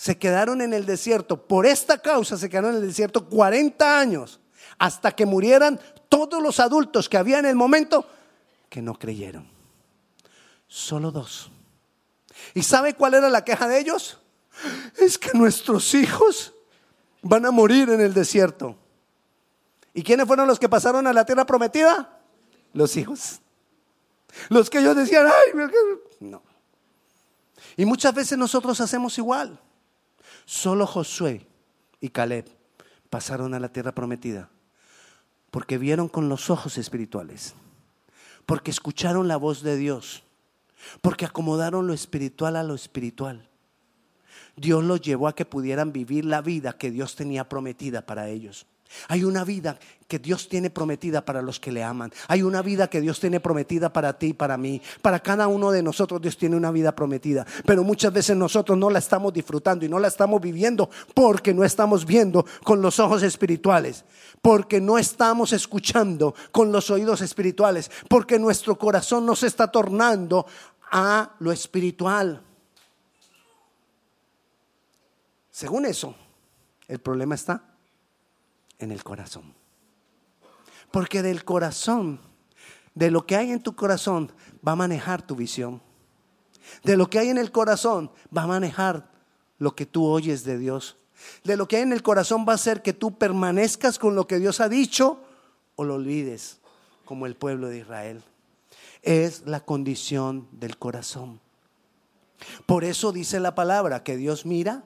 Se 0.00 0.16
quedaron 0.16 0.62
en 0.62 0.72
el 0.72 0.86
desierto, 0.86 1.46
por 1.46 1.66
esta 1.66 1.98
causa 1.98 2.38
se 2.38 2.48
quedaron 2.48 2.70
en 2.70 2.80
el 2.80 2.88
desierto 2.88 3.28
40 3.28 4.00
años, 4.00 4.40
hasta 4.78 5.12
que 5.12 5.26
murieran 5.26 5.78
todos 6.08 6.42
los 6.42 6.58
adultos 6.58 7.06
que 7.06 7.18
había 7.18 7.38
en 7.38 7.44
el 7.44 7.54
momento 7.54 8.06
que 8.70 8.80
no 8.80 8.98
creyeron. 8.98 9.46
Solo 10.66 11.10
dos. 11.10 11.50
¿Y 12.54 12.62
sabe 12.62 12.94
cuál 12.94 13.12
era 13.12 13.28
la 13.28 13.44
queja 13.44 13.68
de 13.68 13.78
ellos? 13.78 14.18
Es 14.96 15.18
que 15.18 15.36
nuestros 15.36 15.92
hijos 15.92 16.54
van 17.20 17.44
a 17.44 17.50
morir 17.50 17.90
en 17.90 18.00
el 18.00 18.14
desierto. 18.14 18.76
¿Y 19.92 20.02
quiénes 20.02 20.26
fueron 20.26 20.48
los 20.48 20.58
que 20.58 20.70
pasaron 20.70 21.06
a 21.08 21.12
la 21.12 21.26
tierra 21.26 21.44
prometida? 21.44 22.20
los 22.72 22.96
hijos. 22.96 23.40
Los 24.48 24.70
que 24.70 24.78
ellos 24.78 24.96
decían, 24.96 25.26
ay, 25.26 25.60
no. 26.20 26.42
Y 27.76 27.84
muchas 27.84 28.14
veces 28.14 28.38
nosotros 28.38 28.80
hacemos 28.80 29.18
igual. 29.18 29.60
Solo 30.50 30.84
Josué 30.84 31.46
y 32.00 32.08
Caleb 32.08 32.44
pasaron 33.08 33.54
a 33.54 33.60
la 33.60 33.68
tierra 33.68 33.94
prometida 33.94 34.50
porque 35.52 35.78
vieron 35.78 36.08
con 36.08 36.28
los 36.28 36.50
ojos 36.50 36.76
espirituales, 36.76 37.54
porque 38.46 38.72
escucharon 38.72 39.28
la 39.28 39.36
voz 39.36 39.62
de 39.62 39.76
Dios, 39.76 40.24
porque 41.02 41.24
acomodaron 41.24 41.86
lo 41.86 41.92
espiritual 41.92 42.56
a 42.56 42.64
lo 42.64 42.74
espiritual. 42.74 43.48
Dios 44.56 44.82
los 44.82 45.00
llevó 45.00 45.28
a 45.28 45.36
que 45.36 45.44
pudieran 45.44 45.92
vivir 45.92 46.24
la 46.24 46.42
vida 46.42 46.72
que 46.72 46.90
Dios 46.90 47.14
tenía 47.14 47.48
prometida 47.48 48.04
para 48.04 48.28
ellos. 48.28 48.66
Hay 49.08 49.24
una 49.24 49.44
vida 49.44 49.78
que 50.08 50.18
Dios 50.18 50.48
tiene 50.48 50.70
prometida 50.70 51.24
para 51.24 51.40
los 51.40 51.60
que 51.60 51.70
le 51.70 51.84
aman. 51.84 52.12
Hay 52.26 52.42
una 52.42 52.62
vida 52.62 52.90
que 52.90 53.00
Dios 53.00 53.20
tiene 53.20 53.38
prometida 53.38 53.92
para 53.92 54.18
ti 54.18 54.28
y 54.28 54.32
para 54.32 54.56
mí. 54.56 54.82
Para 55.02 55.20
cada 55.20 55.46
uno 55.46 55.70
de 55.70 55.82
nosotros 55.82 56.20
Dios 56.20 56.36
tiene 56.36 56.56
una 56.56 56.72
vida 56.72 56.94
prometida. 56.96 57.46
Pero 57.64 57.84
muchas 57.84 58.12
veces 58.12 58.36
nosotros 58.36 58.76
no 58.76 58.90
la 58.90 58.98
estamos 58.98 59.32
disfrutando 59.32 59.84
y 59.84 59.88
no 59.88 60.00
la 60.00 60.08
estamos 60.08 60.40
viviendo 60.40 60.90
porque 61.14 61.54
no 61.54 61.64
estamos 61.64 62.04
viendo 62.04 62.44
con 62.64 62.82
los 62.82 62.98
ojos 62.98 63.22
espirituales. 63.22 64.04
Porque 64.42 64.80
no 64.80 64.98
estamos 64.98 65.52
escuchando 65.52 66.34
con 66.50 66.72
los 66.72 66.90
oídos 66.90 67.20
espirituales. 67.20 67.88
Porque 68.08 68.38
nuestro 68.40 68.76
corazón 68.76 69.24
no 69.24 69.36
se 69.36 69.46
está 69.46 69.70
tornando 69.70 70.44
a 70.90 71.36
lo 71.38 71.52
espiritual. 71.52 72.42
Según 75.52 75.86
eso, 75.86 76.16
el 76.88 76.98
problema 76.98 77.36
está 77.36 77.69
en 78.80 78.90
el 78.90 79.04
corazón. 79.04 79.54
Porque 80.90 81.22
del 81.22 81.44
corazón, 81.44 82.20
de 82.94 83.10
lo 83.10 83.26
que 83.26 83.36
hay 83.36 83.52
en 83.52 83.62
tu 83.62 83.76
corazón, 83.76 84.32
va 84.66 84.72
a 84.72 84.76
manejar 84.76 85.22
tu 85.22 85.36
visión. 85.36 85.80
De 86.82 86.96
lo 86.96 87.08
que 87.08 87.18
hay 87.18 87.28
en 87.28 87.38
el 87.38 87.52
corazón, 87.52 88.10
va 88.36 88.42
a 88.42 88.46
manejar 88.48 89.10
lo 89.58 89.74
que 89.76 89.86
tú 89.86 90.06
oyes 90.06 90.44
de 90.44 90.58
Dios. 90.58 90.96
De 91.44 91.56
lo 91.56 91.68
que 91.68 91.76
hay 91.76 91.82
en 91.82 91.92
el 91.92 92.02
corazón 92.02 92.44
va 92.48 92.52
a 92.52 92.56
hacer 92.56 92.82
que 92.82 92.92
tú 92.92 93.16
permanezcas 93.16 93.98
con 93.98 94.14
lo 94.14 94.26
que 94.26 94.38
Dios 94.38 94.60
ha 94.60 94.68
dicho 94.68 95.22
o 95.76 95.84
lo 95.84 95.94
olvides, 95.94 96.60
como 97.04 97.26
el 97.26 97.36
pueblo 97.36 97.68
de 97.68 97.78
Israel. 97.78 98.22
Es 99.02 99.46
la 99.46 99.60
condición 99.60 100.48
del 100.52 100.76
corazón. 100.78 101.40
Por 102.66 102.84
eso 102.84 103.12
dice 103.12 103.38
la 103.38 103.54
palabra 103.54 104.02
que 104.02 104.16
Dios 104.16 104.46
mira 104.46 104.84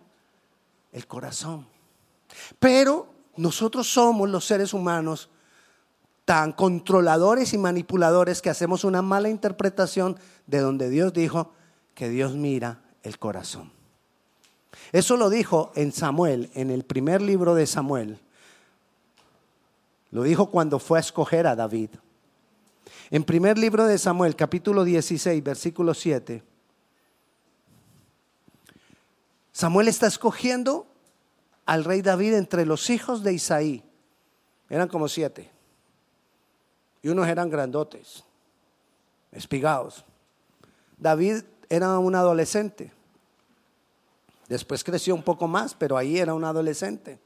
el 0.93 1.07
corazón. 1.07 1.67
Pero 2.59 3.13
nosotros 3.37 3.92
somos 3.92 4.29
los 4.29 4.44
seres 4.44 4.73
humanos 4.73 5.29
tan 6.25 6.53
controladores 6.53 7.53
y 7.53 7.59
manipuladores 7.59 8.40
que 8.40 8.51
hacemos 8.51 8.85
una 8.85 9.03
mala 9.03 9.29
interpretación 9.29 10.18
de 10.47 10.61
donde 10.61 10.88
Dios 10.88 11.12
dijo 11.12 11.53
que 11.94 12.09
Dios 12.09 12.35
mira 12.35 12.81
el 13.03 13.18
corazón. 13.18 13.73
Eso 14.92 15.16
lo 15.16 15.29
dijo 15.31 15.73
en 15.75 15.92
Samuel, 15.92 16.51
en 16.55 16.70
el 16.70 16.85
primer 16.85 17.20
libro 17.20 17.55
de 17.55 17.66
Samuel. 17.66 18.18
Lo 20.11 20.23
dijo 20.23 20.47
cuando 20.47 20.79
fue 20.79 20.99
a 20.99 21.01
escoger 21.01 21.47
a 21.47 21.57
David. 21.57 21.90
En 23.11 23.25
primer 23.25 23.59
libro 23.59 23.85
de 23.85 23.99
Samuel, 23.99 24.37
capítulo 24.37 24.85
16, 24.85 25.42
versículo 25.42 25.94
7. 25.94 26.42
Samuel 29.53 29.88
está 29.88 30.07
escogiendo 30.07 30.87
al 31.66 31.85
rey 31.85 32.03
David 32.03 32.35
entre 32.35 32.66
los 32.66 32.90
hijos 32.90 33.22
de 33.22 33.33
Isaí. 33.33 33.83
Eran 34.68 34.88
como 34.88 35.09
siete. 35.09 35.50
Y 37.03 37.09
unos 37.09 37.29
eran 37.29 37.50
grandotes, 37.50 38.24
espigados. 39.31 40.05
David 40.96 41.42
era 41.68 41.98
un 41.98 42.14
adolescente. 42.14 42.92
Después 44.48 44.85
creció 44.85 45.14
un 45.14 45.22
poco 45.22 45.48
más, 45.48 45.74
pero 45.74 45.96
ahí 45.96 46.18
era 46.18 46.35
un 46.35 46.44
adolescente. 46.44 47.18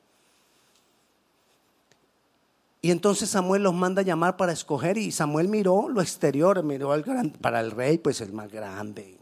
Y 2.80 2.90
entonces 2.90 3.28
Samuel 3.30 3.64
los 3.64 3.74
manda 3.74 4.02
a 4.02 4.04
llamar 4.04 4.36
para 4.36 4.52
escoger 4.52 4.98
y 4.98 5.10
Samuel 5.10 5.48
miró 5.48 5.88
lo 5.88 6.00
exterior, 6.00 6.62
miró 6.62 6.92
al 6.92 7.02
gran, 7.02 7.30
para 7.30 7.60
el 7.60 7.72
rey, 7.72 7.98
pues 7.98 8.20
el 8.20 8.32
más 8.32 8.50
grande, 8.52 9.18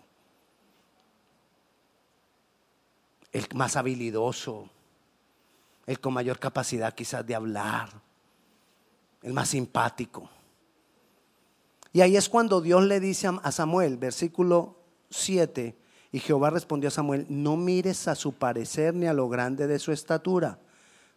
el 3.33 3.47
más 3.55 3.77
habilidoso, 3.77 4.69
el 5.87 6.01
con 6.01 6.13
mayor 6.13 6.39
capacidad 6.39 6.95
quizás 6.95 7.25
de 7.27 7.35
hablar, 7.35 7.91
el 9.23 9.33
más 9.33 9.49
simpático. 9.49 10.29
Y 11.93 12.01
ahí 12.01 12.17
es 12.17 12.29
cuando 12.29 12.61
Dios 12.61 12.85
le 12.85 13.01
dice 13.01 13.31
a 13.43 13.53
Samuel, 13.53 13.97
versículo 13.97 14.77
7, 15.11 15.77
y 16.13 16.19
Jehová 16.19 16.51
respondió 16.51 16.89
a 16.89 16.91
Samuel, 16.91 17.27
no 17.29 17.57
mires 17.57 18.09
a 18.09 18.15
su 18.15 18.33
parecer 18.33 18.95
ni 18.95 19.07
a 19.07 19.13
lo 19.13 19.29
grande 19.29 19.67
de 19.67 19.79
su 19.79 19.93
estatura, 19.93 20.59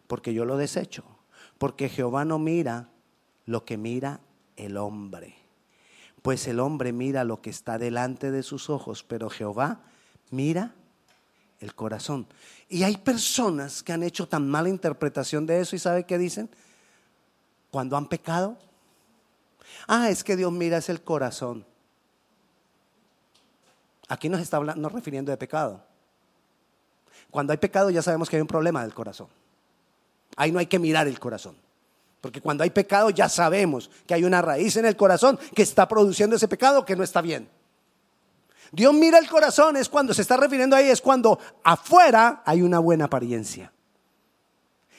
porque 0.06 0.32
yo 0.32 0.44
lo 0.44 0.56
desecho, 0.56 1.04
porque 1.58 1.88
Jehová 1.88 2.24
no 2.24 2.38
mira 2.38 2.88
lo 3.44 3.64
que 3.64 3.76
mira 3.76 4.20
el 4.56 4.76
hombre, 4.76 5.34
pues 6.22 6.46
el 6.48 6.60
hombre 6.60 6.92
mira 6.92 7.24
lo 7.24 7.40
que 7.40 7.50
está 7.50 7.78
delante 7.78 8.30
de 8.30 8.42
sus 8.42 8.70
ojos, 8.70 9.04
pero 9.04 9.30
Jehová 9.30 9.82
mira 10.30 10.74
el 11.60 11.74
corazón. 11.74 12.26
Y 12.68 12.82
hay 12.82 12.96
personas 12.96 13.82
que 13.82 13.92
han 13.92 14.02
hecho 14.02 14.26
tan 14.26 14.48
mala 14.48 14.68
interpretación 14.68 15.46
de 15.46 15.60
eso 15.60 15.76
y 15.76 15.78
¿sabe 15.78 16.04
qué 16.04 16.18
dicen? 16.18 16.48
Cuando 17.70 17.96
han 17.96 18.08
pecado. 18.08 18.58
Ah, 19.86 20.10
es 20.10 20.24
que 20.24 20.36
Dios 20.36 20.50
mira 20.50 20.78
es 20.78 20.88
el 20.88 21.02
corazón. 21.02 21.64
Aquí 24.08 24.28
nos 24.28 24.40
está 24.40 24.56
hablando, 24.56 24.88
refiriendo 24.88 25.30
de 25.30 25.36
pecado. 25.36 25.84
Cuando 27.30 27.52
hay 27.52 27.58
pecado 27.58 27.90
ya 27.90 28.02
sabemos 28.02 28.28
que 28.28 28.36
hay 28.36 28.42
un 28.42 28.48
problema 28.48 28.82
del 28.82 28.94
corazón. 28.94 29.28
Ahí 30.36 30.50
no 30.50 30.58
hay 30.58 30.66
que 30.66 30.78
mirar 30.78 31.06
el 31.06 31.20
corazón. 31.20 31.56
Porque 32.20 32.40
cuando 32.40 32.64
hay 32.64 32.70
pecado 32.70 33.10
ya 33.10 33.28
sabemos 33.28 33.90
que 34.06 34.14
hay 34.14 34.24
una 34.24 34.42
raíz 34.42 34.76
en 34.76 34.86
el 34.86 34.96
corazón 34.96 35.38
que 35.54 35.62
está 35.62 35.86
produciendo 35.86 36.36
ese 36.36 36.48
pecado 36.48 36.84
que 36.84 36.96
no 36.96 37.04
está 37.04 37.20
bien. 37.20 37.48
Dios 38.72 38.94
mira 38.94 39.18
el 39.18 39.28
corazón, 39.28 39.76
es 39.76 39.88
cuando 39.88 40.14
se 40.14 40.22
está 40.22 40.36
refiriendo 40.36 40.76
ahí, 40.76 40.88
es 40.88 41.00
cuando 41.00 41.38
afuera 41.64 42.42
hay 42.44 42.62
una 42.62 42.78
buena 42.78 43.06
apariencia. 43.06 43.72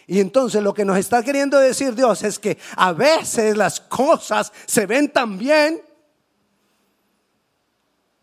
Y 0.07 0.19
entonces 0.19 0.61
lo 0.61 0.73
que 0.73 0.83
nos 0.83 0.97
está 0.97 1.23
queriendo 1.23 1.57
decir 1.57 1.95
Dios 1.95 2.23
es 2.23 2.37
que 2.37 2.57
a 2.75 2.91
veces 2.91 3.55
las 3.55 3.79
cosas 3.79 4.51
se 4.65 4.85
ven 4.85 5.09
tan 5.09 5.37
bien, 5.37 5.81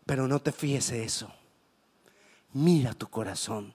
pero 0.05 0.27
no 0.27 0.39
te 0.39 0.51
fíes 0.51 0.91
de 0.91 1.03
eso. 1.03 1.31
Mira 2.53 2.93
tu 2.93 3.07
corazón. 3.07 3.73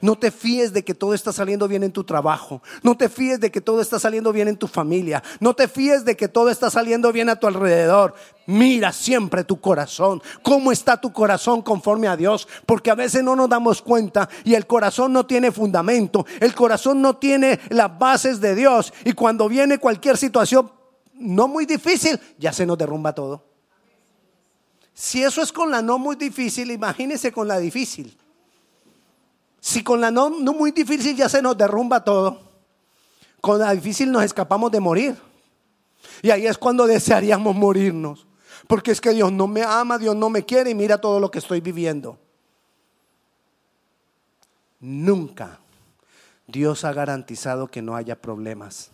No 0.00 0.16
te 0.18 0.30
fíes 0.30 0.72
de 0.72 0.84
que 0.84 0.94
todo 0.94 1.14
está 1.14 1.32
saliendo 1.32 1.68
bien 1.68 1.82
en 1.82 1.92
tu 1.92 2.04
trabajo. 2.04 2.62
No 2.82 2.96
te 2.96 3.08
fíes 3.08 3.40
de 3.40 3.50
que 3.50 3.60
todo 3.60 3.80
está 3.80 3.98
saliendo 3.98 4.32
bien 4.32 4.48
en 4.48 4.56
tu 4.56 4.66
familia. 4.66 5.22
No 5.40 5.54
te 5.54 5.68
fíes 5.68 6.04
de 6.04 6.16
que 6.16 6.28
todo 6.28 6.50
está 6.50 6.70
saliendo 6.70 7.12
bien 7.12 7.28
a 7.28 7.36
tu 7.36 7.46
alrededor. 7.46 8.14
Mira 8.46 8.92
siempre 8.92 9.44
tu 9.44 9.60
corazón. 9.60 10.22
¿Cómo 10.42 10.72
está 10.72 11.00
tu 11.00 11.12
corazón 11.12 11.62
conforme 11.62 12.08
a 12.08 12.16
Dios? 12.16 12.46
Porque 12.64 12.90
a 12.90 12.94
veces 12.94 13.22
no 13.22 13.36
nos 13.36 13.48
damos 13.48 13.82
cuenta 13.82 14.28
y 14.44 14.54
el 14.54 14.66
corazón 14.66 15.12
no 15.12 15.26
tiene 15.26 15.52
fundamento. 15.52 16.26
El 16.40 16.54
corazón 16.54 17.02
no 17.02 17.16
tiene 17.16 17.60
las 17.70 17.98
bases 17.98 18.40
de 18.40 18.54
Dios. 18.54 18.92
Y 19.04 19.12
cuando 19.12 19.48
viene 19.48 19.78
cualquier 19.78 20.16
situación 20.16 20.70
no 21.14 21.48
muy 21.48 21.64
difícil, 21.66 22.20
ya 22.38 22.52
se 22.52 22.66
nos 22.66 22.78
derrumba 22.78 23.14
todo. 23.14 23.44
Si 24.92 25.22
eso 25.22 25.42
es 25.42 25.52
con 25.52 25.70
la 25.70 25.82
no 25.82 25.98
muy 25.98 26.16
difícil, 26.16 26.70
imagínese 26.70 27.32
con 27.32 27.48
la 27.48 27.58
difícil. 27.58 28.16
Si 29.66 29.82
con 29.82 30.00
la 30.00 30.12
no, 30.12 30.30
muy 30.30 30.70
difícil 30.70 31.16
ya 31.16 31.28
se 31.28 31.42
nos 31.42 31.58
derrumba 31.58 32.04
todo, 32.04 32.40
con 33.40 33.58
la 33.58 33.74
difícil 33.74 34.12
nos 34.12 34.22
escapamos 34.22 34.70
de 34.70 34.78
morir. 34.78 35.16
Y 36.22 36.30
ahí 36.30 36.46
es 36.46 36.56
cuando 36.56 36.86
desearíamos 36.86 37.52
morirnos. 37.56 38.28
Porque 38.68 38.92
es 38.92 39.00
que 39.00 39.10
Dios 39.10 39.32
no 39.32 39.48
me 39.48 39.64
ama, 39.64 39.98
Dios 39.98 40.14
no 40.14 40.30
me 40.30 40.44
quiere 40.44 40.70
y 40.70 40.74
mira 40.76 40.98
todo 40.98 41.18
lo 41.18 41.32
que 41.32 41.40
estoy 41.40 41.60
viviendo. 41.60 42.16
Nunca 44.78 45.58
Dios 46.46 46.84
ha 46.84 46.92
garantizado 46.92 47.66
que 47.66 47.82
no 47.82 47.96
haya 47.96 48.22
problemas. 48.22 48.92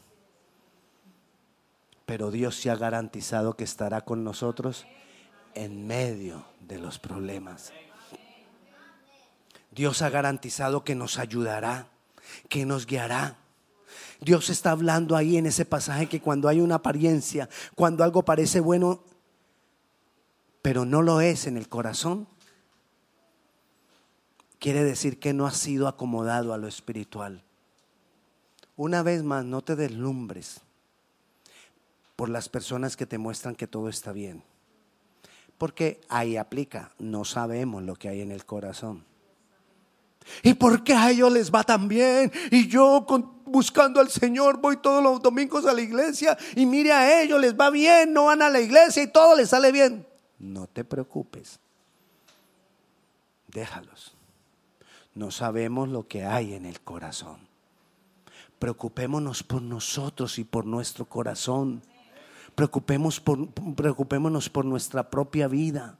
Pero 2.06 2.30
Dios 2.30 2.56
sí 2.56 2.70
ha 2.70 2.76
garantizado 2.76 3.58
que 3.58 3.64
estará 3.64 4.00
con 4.00 4.24
nosotros 4.24 4.86
en 5.52 5.86
medio 5.86 6.46
de 6.66 6.78
los 6.78 6.98
problemas. 6.98 7.74
Dios 9.74 10.02
ha 10.02 10.10
garantizado 10.10 10.84
que 10.84 10.94
nos 10.94 11.18
ayudará, 11.18 11.88
que 12.48 12.66
nos 12.66 12.86
guiará. 12.86 13.38
Dios 14.20 14.50
está 14.50 14.70
hablando 14.70 15.16
ahí 15.16 15.36
en 15.36 15.46
ese 15.46 15.64
pasaje 15.64 16.06
que 16.06 16.20
cuando 16.20 16.48
hay 16.48 16.60
una 16.60 16.76
apariencia, 16.76 17.48
cuando 17.74 18.04
algo 18.04 18.22
parece 18.22 18.60
bueno, 18.60 19.02
pero 20.60 20.84
no 20.84 21.02
lo 21.02 21.20
es 21.20 21.46
en 21.46 21.56
el 21.56 21.68
corazón, 21.68 22.28
quiere 24.58 24.84
decir 24.84 25.18
que 25.18 25.32
no 25.32 25.46
ha 25.46 25.50
sido 25.50 25.88
acomodado 25.88 26.52
a 26.52 26.58
lo 26.58 26.68
espiritual. 26.68 27.42
Una 28.76 29.02
vez 29.02 29.22
más, 29.22 29.44
no 29.44 29.62
te 29.62 29.74
deslumbres 29.74 30.60
por 32.14 32.28
las 32.28 32.48
personas 32.48 32.96
que 32.96 33.06
te 33.06 33.18
muestran 33.18 33.56
que 33.56 33.66
todo 33.66 33.88
está 33.88 34.12
bien. 34.12 34.44
Porque 35.58 36.00
ahí 36.08 36.36
aplica, 36.36 36.92
no 36.98 37.24
sabemos 37.24 37.82
lo 37.82 37.96
que 37.96 38.08
hay 38.08 38.20
en 38.20 38.30
el 38.30 38.44
corazón. 38.44 39.04
¿Y 40.42 40.54
por 40.54 40.84
qué 40.84 40.94
a 40.94 41.10
ellos 41.10 41.32
les 41.32 41.50
va 41.52 41.64
tan 41.64 41.88
bien? 41.88 42.32
Y 42.50 42.68
yo 42.68 43.06
buscando 43.46 44.00
al 44.00 44.08
Señor 44.08 44.60
voy 44.60 44.78
todos 44.78 45.02
los 45.02 45.20
domingos 45.22 45.66
a 45.66 45.72
la 45.72 45.82
iglesia 45.82 46.36
y 46.56 46.66
mire 46.66 46.92
a 46.92 47.22
ellos 47.22 47.40
les 47.40 47.54
va 47.54 47.70
bien, 47.70 48.12
no 48.12 48.26
van 48.26 48.42
a 48.42 48.48
la 48.48 48.60
iglesia 48.60 49.02
y 49.02 49.08
todo 49.08 49.36
les 49.36 49.50
sale 49.50 49.70
bien. 49.72 50.06
No 50.38 50.66
te 50.66 50.84
preocupes. 50.84 51.60
Déjalos. 53.48 54.14
No 55.14 55.30
sabemos 55.30 55.88
lo 55.88 56.08
que 56.08 56.24
hay 56.24 56.54
en 56.54 56.64
el 56.64 56.80
corazón. 56.80 57.38
Preocupémonos 58.58 59.42
por 59.42 59.60
nosotros 59.60 60.38
y 60.38 60.44
por 60.44 60.64
nuestro 60.64 61.04
corazón. 61.04 61.82
Preocupémonos 62.54 63.20
por, 63.20 63.50
preocupémonos 63.50 64.48
por 64.48 64.64
nuestra 64.64 65.10
propia 65.10 65.48
vida 65.48 65.98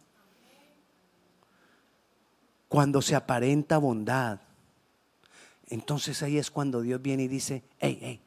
cuando 2.72 3.02
se 3.02 3.14
aparenta 3.14 3.76
bondad, 3.76 4.40
entonces 5.66 6.22
ahí 6.22 6.38
es 6.38 6.50
cuando 6.50 6.80
Dios 6.80 7.02
viene 7.02 7.24
y 7.24 7.28
dice, 7.28 7.62
hey, 7.78 7.98
hey, 8.00 8.20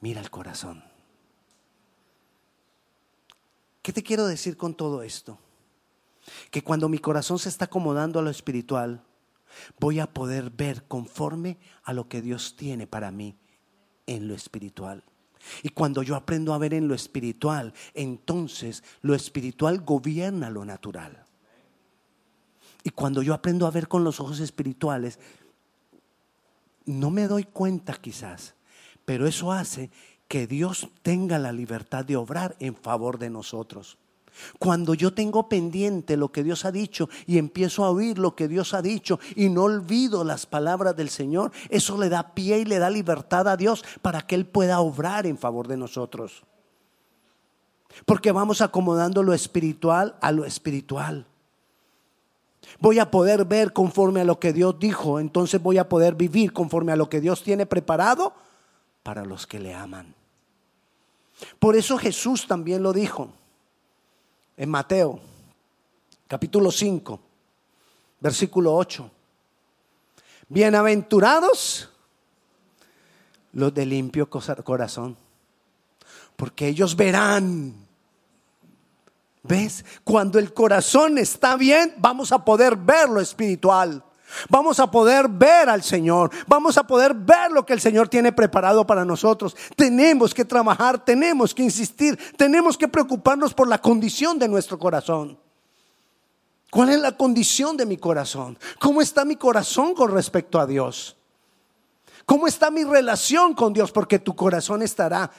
mira 0.00 0.22
el 0.22 0.30
corazón. 0.30 0.82
¿Qué 3.82 3.92
te 3.92 4.02
quiero 4.02 4.26
decir 4.26 4.56
con 4.56 4.72
todo 4.72 5.02
esto? 5.02 5.38
Que 6.50 6.62
cuando 6.62 6.88
mi 6.88 6.98
corazón 6.98 7.38
se 7.38 7.50
está 7.50 7.66
acomodando 7.66 8.18
a 8.18 8.22
lo 8.22 8.30
espiritual, 8.30 9.02
voy 9.78 10.00
a 10.00 10.06
poder 10.06 10.48
ver 10.48 10.84
conforme 10.84 11.58
a 11.82 11.92
lo 11.92 12.08
que 12.08 12.22
Dios 12.22 12.56
tiene 12.56 12.86
para 12.86 13.10
mí 13.10 13.36
en 14.06 14.28
lo 14.28 14.34
espiritual. 14.34 15.04
Y 15.62 15.68
cuando 15.68 16.02
yo 16.02 16.16
aprendo 16.16 16.54
a 16.54 16.58
ver 16.58 16.72
en 16.72 16.88
lo 16.88 16.94
espiritual, 16.94 17.74
entonces 17.92 18.82
lo 19.02 19.14
espiritual 19.14 19.82
gobierna 19.82 20.48
lo 20.48 20.64
natural. 20.64 21.26
Y 22.82 22.90
cuando 22.90 23.22
yo 23.22 23.34
aprendo 23.34 23.66
a 23.66 23.70
ver 23.70 23.88
con 23.88 24.04
los 24.04 24.20
ojos 24.20 24.40
espirituales, 24.40 25.18
no 26.86 27.10
me 27.10 27.28
doy 27.28 27.44
cuenta 27.44 27.94
quizás, 27.94 28.54
pero 29.04 29.26
eso 29.26 29.52
hace 29.52 29.90
que 30.28 30.46
Dios 30.46 30.88
tenga 31.02 31.38
la 31.38 31.52
libertad 31.52 32.04
de 32.04 32.16
obrar 32.16 32.56
en 32.60 32.74
favor 32.74 33.18
de 33.18 33.30
nosotros. 33.30 33.98
Cuando 34.58 34.94
yo 34.94 35.12
tengo 35.12 35.48
pendiente 35.48 36.16
lo 36.16 36.30
que 36.30 36.44
Dios 36.44 36.64
ha 36.64 36.72
dicho 36.72 37.08
y 37.26 37.38
empiezo 37.38 37.84
a 37.84 37.90
oír 37.90 38.18
lo 38.18 38.36
que 38.36 38.48
Dios 38.48 38.74
ha 38.74 38.80
dicho 38.80 39.18
y 39.34 39.48
no 39.48 39.64
olvido 39.64 40.24
las 40.24 40.46
palabras 40.46 40.96
del 40.96 41.10
Señor, 41.10 41.50
eso 41.68 41.98
le 41.98 42.08
da 42.08 42.34
pie 42.34 42.60
y 42.60 42.64
le 42.64 42.78
da 42.78 42.90
libertad 42.90 43.48
a 43.48 43.56
Dios 43.56 43.84
para 44.02 44.22
que 44.22 44.34
Él 44.34 44.46
pueda 44.46 44.80
obrar 44.80 45.26
en 45.26 45.36
favor 45.36 45.68
de 45.68 45.76
nosotros. 45.76 46.44
Porque 48.06 48.32
vamos 48.32 48.60
acomodando 48.60 49.22
lo 49.22 49.34
espiritual 49.34 50.16
a 50.20 50.32
lo 50.32 50.44
espiritual. 50.44 51.26
Voy 52.78 52.98
a 52.98 53.10
poder 53.10 53.44
ver 53.44 53.72
conforme 53.72 54.20
a 54.20 54.24
lo 54.24 54.38
que 54.38 54.52
Dios 54.52 54.78
dijo, 54.78 55.18
entonces 55.18 55.62
voy 55.62 55.78
a 55.78 55.88
poder 55.88 56.14
vivir 56.14 56.52
conforme 56.52 56.92
a 56.92 56.96
lo 56.96 57.08
que 57.10 57.20
Dios 57.20 57.42
tiene 57.42 57.66
preparado 57.66 58.32
para 59.02 59.24
los 59.24 59.46
que 59.46 59.58
le 59.58 59.74
aman. 59.74 60.14
Por 61.58 61.76
eso 61.76 61.98
Jesús 61.98 62.46
también 62.46 62.82
lo 62.82 62.92
dijo 62.92 63.32
en 64.56 64.68
Mateo, 64.68 65.20
capítulo 66.28 66.70
5, 66.70 67.20
versículo 68.20 68.74
8. 68.74 69.10
Bienaventurados 70.48 71.88
los 73.52 73.74
de 73.74 73.86
limpio 73.86 74.28
corazón, 74.28 75.16
porque 76.36 76.68
ellos 76.68 76.96
verán 76.96 77.74
¿Ves? 79.42 79.84
Cuando 80.04 80.38
el 80.38 80.52
corazón 80.52 81.18
está 81.18 81.56
bien, 81.56 81.94
vamos 81.98 82.32
a 82.32 82.44
poder 82.44 82.76
ver 82.76 83.08
lo 83.08 83.20
espiritual. 83.20 84.04
Vamos 84.48 84.78
a 84.78 84.90
poder 84.90 85.28
ver 85.28 85.68
al 85.68 85.82
Señor. 85.82 86.30
Vamos 86.46 86.76
a 86.78 86.86
poder 86.86 87.14
ver 87.14 87.50
lo 87.50 87.66
que 87.66 87.72
el 87.72 87.80
Señor 87.80 88.08
tiene 88.08 88.32
preparado 88.32 88.86
para 88.86 89.04
nosotros. 89.04 89.56
Tenemos 89.76 90.34
que 90.34 90.44
trabajar, 90.44 91.04
tenemos 91.04 91.54
que 91.54 91.62
insistir, 91.62 92.18
tenemos 92.36 92.76
que 92.78 92.88
preocuparnos 92.88 93.54
por 93.54 93.68
la 93.68 93.78
condición 93.78 94.38
de 94.38 94.48
nuestro 94.48 94.78
corazón. 94.78 95.38
¿Cuál 96.70 96.90
es 96.90 97.00
la 97.00 97.16
condición 97.16 97.76
de 97.76 97.86
mi 97.86 97.96
corazón? 97.96 98.56
¿Cómo 98.78 99.02
está 99.02 99.24
mi 99.24 99.34
corazón 99.36 99.94
con 99.94 100.12
respecto 100.12 100.60
a 100.60 100.66
Dios? 100.66 101.16
¿Cómo 102.24 102.46
está 102.46 102.70
mi 102.70 102.84
relación 102.84 103.54
con 103.54 103.72
Dios? 103.72 103.90
Porque 103.90 104.20
tu 104.20 104.36
corazón 104.36 104.82
estará 104.82 105.32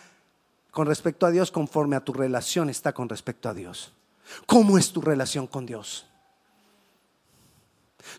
con 0.72 0.88
respecto 0.88 1.26
a 1.26 1.32
Dios 1.32 1.52
conforme 1.52 1.96
a 1.96 2.04
tu 2.04 2.14
relación 2.14 2.70
está 2.70 2.94
con 2.94 3.10
respecto 3.10 3.50
a 3.50 3.54
Dios. 3.54 3.94
¿Cómo 4.46 4.78
es 4.78 4.92
tu 4.92 5.02
relación 5.02 5.48
con 5.48 5.66
Dios? 5.66 6.08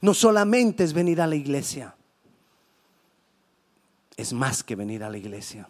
No 0.00 0.14
solamente 0.14 0.84
es 0.84 0.92
venir 0.92 1.20
a 1.20 1.26
la 1.26 1.34
iglesia, 1.34 1.96
es 4.16 4.32
más 4.32 4.62
que 4.62 4.76
venir 4.76 5.02
a 5.02 5.10
la 5.10 5.18
iglesia. 5.18 5.68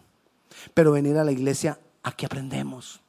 Pero 0.73 0.91
venir 0.91 1.17
a 1.17 1.23
la 1.23 1.31
iglesia, 1.31 1.79
aquí 2.03 2.25
aprendemos. 2.25 3.01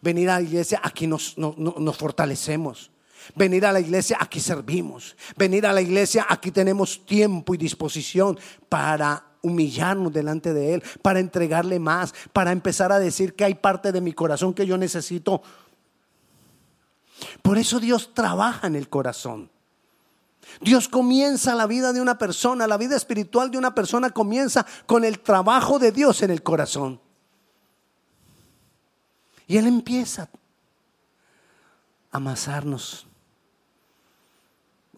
Venir 0.00 0.30
a 0.30 0.34
la 0.34 0.42
iglesia, 0.42 0.80
aquí 0.84 1.06
nos, 1.06 1.36
nos 1.38 1.96
fortalecemos. 1.96 2.90
Venir 3.34 3.66
a 3.66 3.72
la 3.72 3.80
iglesia, 3.80 4.18
aquí 4.20 4.40
servimos. 4.40 5.16
Venir 5.36 5.66
a 5.66 5.72
la 5.72 5.80
iglesia, 5.80 6.26
aquí 6.28 6.50
tenemos 6.50 7.04
tiempo 7.04 7.54
y 7.54 7.58
disposición 7.58 8.38
para 8.68 9.31
humillarnos 9.42 10.12
delante 10.12 10.54
de 10.54 10.74
Él, 10.74 10.82
para 11.02 11.20
entregarle 11.20 11.78
más, 11.78 12.14
para 12.32 12.52
empezar 12.52 12.92
a 12.92 12.98
decir 12.98 13.34
que 13.34 13.44
hay 13.44 13.54
parte 13.54 13.92
de 13.92 14.00
mi 14.00 14.12
corazón 14.12 14.54
que 14.54 14.66
yo 14.66 14.78
necesito. 14.78 15.42
Por 17.42 17.58
eso 17.58 17.80
Dios 17.80 18.14
trabaja 18.14 18.66
en 18.66 18.76
el 18.76 18.88
corazón. 18.88 19.50
Dios 20.60 20.88
comienza 20.88 21.54
la 21.54 21.66
vida 21.66 21.92
de 21.92 22.00
una 22.00 22.18
persona, 22.18 22.66
la 22.66 22.76
vida 22.76 22.96
espiritual 22.96 23.50
de 23.50 23.58
una 23.58 23.74
persona 23.74 24.10
comienza 24.10 24.66
con 24.86 25.04
el 25.04 25.20
trabajo 25.20 25.78
de 25.78 25.92
Dios 25.92 26.22
en 26.22 26.30
el 26.30 26.42
corazón. 26.42 27.00
Y 29.46 29.56
Él 29.56 29.66
empieza 29.66 30.28
a 32.10 32.16
amasarnos. 32.16 33.06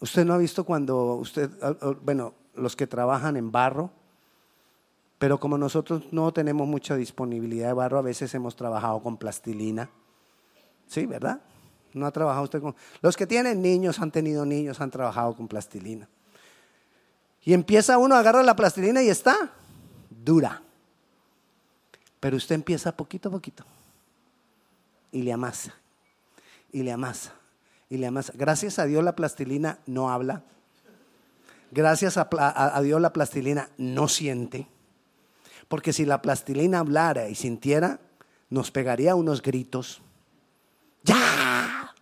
Usted 0.00 0.24
no 0.24 0.34
ha 0.34 0.38
visto 0.38 0.64
cuando 0.64 1.14
usted, 1.14 1.50
ah, 1.62 1.74
ah, 1.80 1.94
bueno, 2.02 2.34
los 2.54 2.76
que 2.76 2.86
trabajan 2.86 3.36
en 3.36 3.50
barro, 3.50 3.90
pero 5.18 5.38
como 5.38 5.56
nosotros 5.56 6.02
no 6.10 6.32
tenemos 6.32 6.66
mucha 6.66 6.96
disponibilidad 6.96 7.68
de 7.68 7.72
barro, 7.74 7.98
a 7.98 8.02
veces 8.02 8.34
hemos 8.34 8.56
trabajado 8.56 9.02
con 9.02 9.16
plastilina. 9.16 9.88
Sí, 10.86 11.06
¿verdad? 11.06 11.40
No 11.92 12.06
ha 12.06 12.10
trabajado 12.10 12.44
usted 12.44 12.60
con... 12.60 12.74
Los 13.00 13.16
que 13.16 13.26
tienen 13.26 13.62
niños, 13.62 14.00
han 14.00 14.10
tenido 14.10 14.44
niños, 14.44 14.80
han 14.80 14.90
trabajado 14.90 15.34
con 15.36 15.46
plastilina. 15.46 16.08
Y 17.42 17.52
empieza 17.52 17.98
uno, 17.98 18.16
agarra 18.16 18.42
la 18.42 18.56
plastilina 18.56 19.02
y 19.02 19.08
está 19.08 19.52
dura. 20.10 20.62
Pero 22.18 22.36
usted 22.36 22.56
empieza 22.56 22.96
poquito 22.96 23.28
a 23.28 23.32
poquito. 23.32 23.64
Y 25.12 25.22
le 25.22 25.32
amasa. 25.32 25.74
Y 26.72 26.82
le 26.82 26.90
amasa. 26.90 27.32
Y 27.88 27.98
le 27.98 28.06
amasa. 28.06 28.32
Gracias 28.34 28.78
a 28.78 28.86
Dios 28.86 29.04
la 29.04 29.14
plastilina 29.14 29.78
no 29.86 30.10
habla. 30.10 30.42
Gracias 31.70 32.16
a, 32.16 32.28
a 32.30 32.80
Dios 32.82 33.00
la 33.00 33.12
plastilina 33.12 33.68
no 33.76 34.08
siente. 34.08 34.66
Porque 35.68 35.92
si 35.92 36.04
la 36.04 36.22
plastilina 36.22 36.80
hablara 36.80 37.28
y 37.28 37.34
sintiera, 37.34 38.00
nos 38.50 38.70
pegaría 38.70 39.14
unos 39.14 39.42
gritos. 39.42 40.00
¡Ya! 41.02 41.94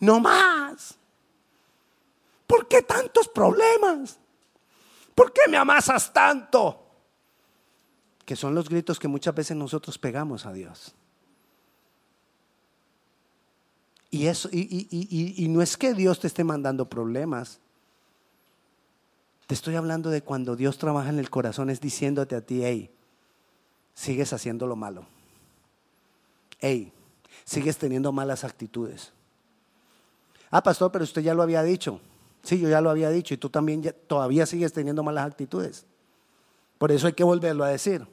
¡No 0.00 0.20
más! 0.20 0.96
¿Por 2.46 2.68
qué 2.68 2.82
tantos 2.82 3.28
problemas? 3.28 4.18
¿Por 5.14 5.32
qué 5.32 5.42
me 5.48 5.56
amasas 5.56 6.12
tanto? 6.12 6.86
Que 8.24 8.36
son 8.36 8.54
los 8.54 8.68
gritos 8.68 8.98
que 8.98 9.08
muchas 9.08 9.34
veces 9.34 9.56
nosotros 9.56 9.98
pegamos 9.98 10.46
a 10.46 10.52
Dios. 10.52 10.94
Y, 14.10 14.26
eso, 14.26 14.48
y, 14.52 14.88
y 14.90 15.48
no 15.48 15.62
es 15.62 15.76
que 15.76 15.94
Dios 15.94 16.20
te 16.20 16.26
esté 16.26 16.44
mandando 16.44 16.88
problemas. 16.88 17.60
Te 19.52 19.56
estoy 19.56 19.76
hablando 19.76 20.08
de 20.08 20.22
cuando 20.22 20.56
Dios 20.56 20.78
trabaja 20.78 21.10
en 21.10 21.18
el 21.18 21.28
corazón, 21.28 21.68
es 21.68 21.78
diciéndote 21.78 22.34
a 22.34 22.40
ti, 22.40 22.64
hey, 22.64 22.90
sigues 23.92 24.32
haciendo 24.32 24.66
lo 24.66 24.76
malo. 24.76 25.04
Hey, 26.58 26.90
sigues 27.44 27.76
teniendo 27.76 28.12
malas 28.12 28.44
actitudes. 28.44 29.12
Ah, 30.50 30.62
pastor, 30.62 30.90
pero 30.90 31.04
usted 31.04 31.20
ya 31.20 31.34
lo 31.34 31.42
había 31.42 31.62
dicho. 31.62 32.00
Sí, 32.42 32.58
yo 32.58 32.70
ya 32.70 32.80
lo 32.80 32.88
había 32.88 33.10
dicho 33.10 33.34
y 33.34 33.36
tú 33.36 33.50
también 33.50 33.94
todavía 34.06 34.46
sigues 34.46 34.72
teniendo 34.72 35.02
malas 35.02 35.26
actitudes. 35.26 35.84
Por 36.78 36.90
eso 36.90 37.06
hay 37.06 37.12
que 37.12 37.22
volverlo 37.22 37.62
a 37.62 37.68
decir. 37.68 38.06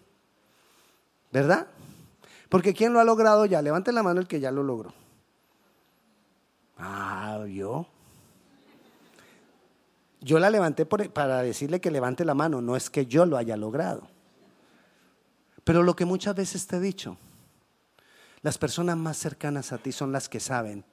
¿Verdad? 1.31 1.67
Porque 2.49 2.73
¿quién 2.73 2.91
lo 2.91 2.99
ha 2.99 3.05
logrado 3.05 3.45
ya? 3.45 3.61
Levante 3.61 3.93
la 3.93 4.03
mano 4.03 4.19
el 4.19 4.27
que 4.27 4.41
ya 4.41 4.51
lo 4.51 4.61
logró. 4.61 4.93
Ah, 6.77 7.45
yo. 7.47 7.87
Yo 10.21 10.39
la 10.39 10.49
levanté 10.49 10.85
para 10.85 11.41
decirle 11.41 11.79
que 11.79 11.91
levante 11.91 12.25
la 12.25 12.33
mano, 12.33 12.61
no 12.61 12.75
es 12.75 12.89
que 12.89 13.05
yo 13.05 13.25
lo 13.25 13.37
haya 13.37 13.55
logrado. 13.55 14.07
Pero 15.63 15.83
lo 15.83 15.95
que 15.95 16.05
muchas 16.05 16.35
veces 16.35 16.67
te 16.67 16.77
he 16.77 16.79
dicho, 16.79 17.17
las 18.41 18.57
personas 18.57 18.97
más 18.97 19.17
cercanas 19.17 19.71
a 19.71 19.77
ti 19.77 19.91
son 19.91 20.11
las 20.11 20.27
que 20.27 20.39
saben 20.39 20.83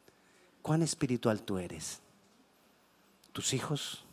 cuán 0.62 0.82
espiritual 0.82 1.42
tú 1.42 1.58
eres. 1.58 2.00
Tus 3.32 3.52
hijos, 3.52 4.04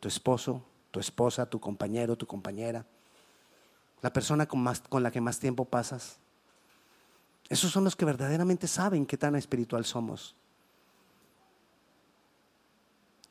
tu 0.00 0.08
esposo, 0.08 0.62
tu 0.90 1.00
esposa, 1.00 1.46
tu 1.46 1.60
compañero, 1.60 2.16
tu 2.16 2.26
compañera, 2.26 2.84
la 4.02 4.12
persona 4.12 4.46
con, 4.46 4.60
más, 4.60 4.80
con 4.80 5.02
la 5.02 5.10
que 5.10 5.20
más 5.20 5.38
tiempo 5.38 5.64
pasas. 5.64 6.18
Esos 7.48 7.70
son 7.70 7.84
los 7.84 7.96
que 7.96 8.04
verdaderamente 8.04 8.66
saben 8.66 9.06
qué 9.06 9.16
tan 9.16 9.36
espiritual 9.36 9.84
somos. 9.84 10.34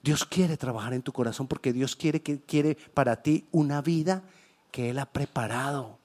Dios 0.03 0.25
quiere 0.25 0.57
trabajar 0.57 0.93
en 0.93 1.03
tu 1.03 1.11
corazón 1.11 1.47
porque 1.47 1.73
Dios 1.73 1.95
quiere 1.95 2.21
que 2.21 2.41
quiere 2.41 2.75
para 2.93 3.21
ti 3.21 3.45
una 3.51 3.81
vida 3.81 4.23
que 4.71 4.89
él 4.89 4.99
ha 4.99 5.05
preparado. 5.05 5.99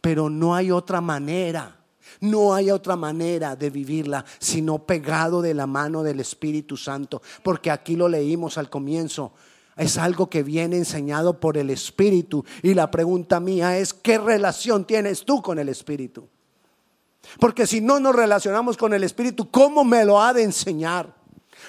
Pero 0.00 0.30
no 0.30 0.54
hay 0.54 0.70
otra 0.70 1.00
manera. 1.00 1.76
No 2.20 2.54
hay 2.54 2.70
otra 2.70 2.96
manera 2.96 3.56
de 3.56 3.68
vivirla 3.68 4.24
sino 4.38 4.78
pegado 4.78 5.42
de 5.42 5.54
la 5.54 5.66
mano 5.66 6.02
del 6.02 6.20
Espíritu 6.20 6.76
Santo, 6.76 7.20
porque 7.42 7.70
aquí 7.70 7.96
lo 7.96 8.08
leímos 8.08 8.58
al 8.58 8.70
comienzo. 8.70 9.32
Es 9.76 9.98
algo 9.98 10.30
que 10.30 10.42
viene 10.42 10.76
enseñado 10.76 11.40
por 11.40 11.58
el 11.58 11.68
Espíritu. 11.68 12.44
Y 12.62 12.74
la 12.74 12.90
pregunta 12.90 13.40
mía 13.40 13.76
es, 13.76 13.92
¿qué 13.92 14.18
relación 14.18 14.86
tienes 14.86 15.24
tú 15.24 15.42
con 15.42 15.58
el 15.58 15.68
Espíritu? 15.68 16.28
Porque 17.40 17.66
si 17.66 17.80
no 17.80 18.00
nos 18.00 18.14
relacionamos 18.14 18.76
con 18.76 18.94
el 18.94 19.04
Espíritu, 19.04 19.50
¿cómo 19.50 19.84
me 19.84 20.04
lo 20.04 20.22
ha 20.22 20.32
de 20.32 20.44
enseñar? 20.44 21.15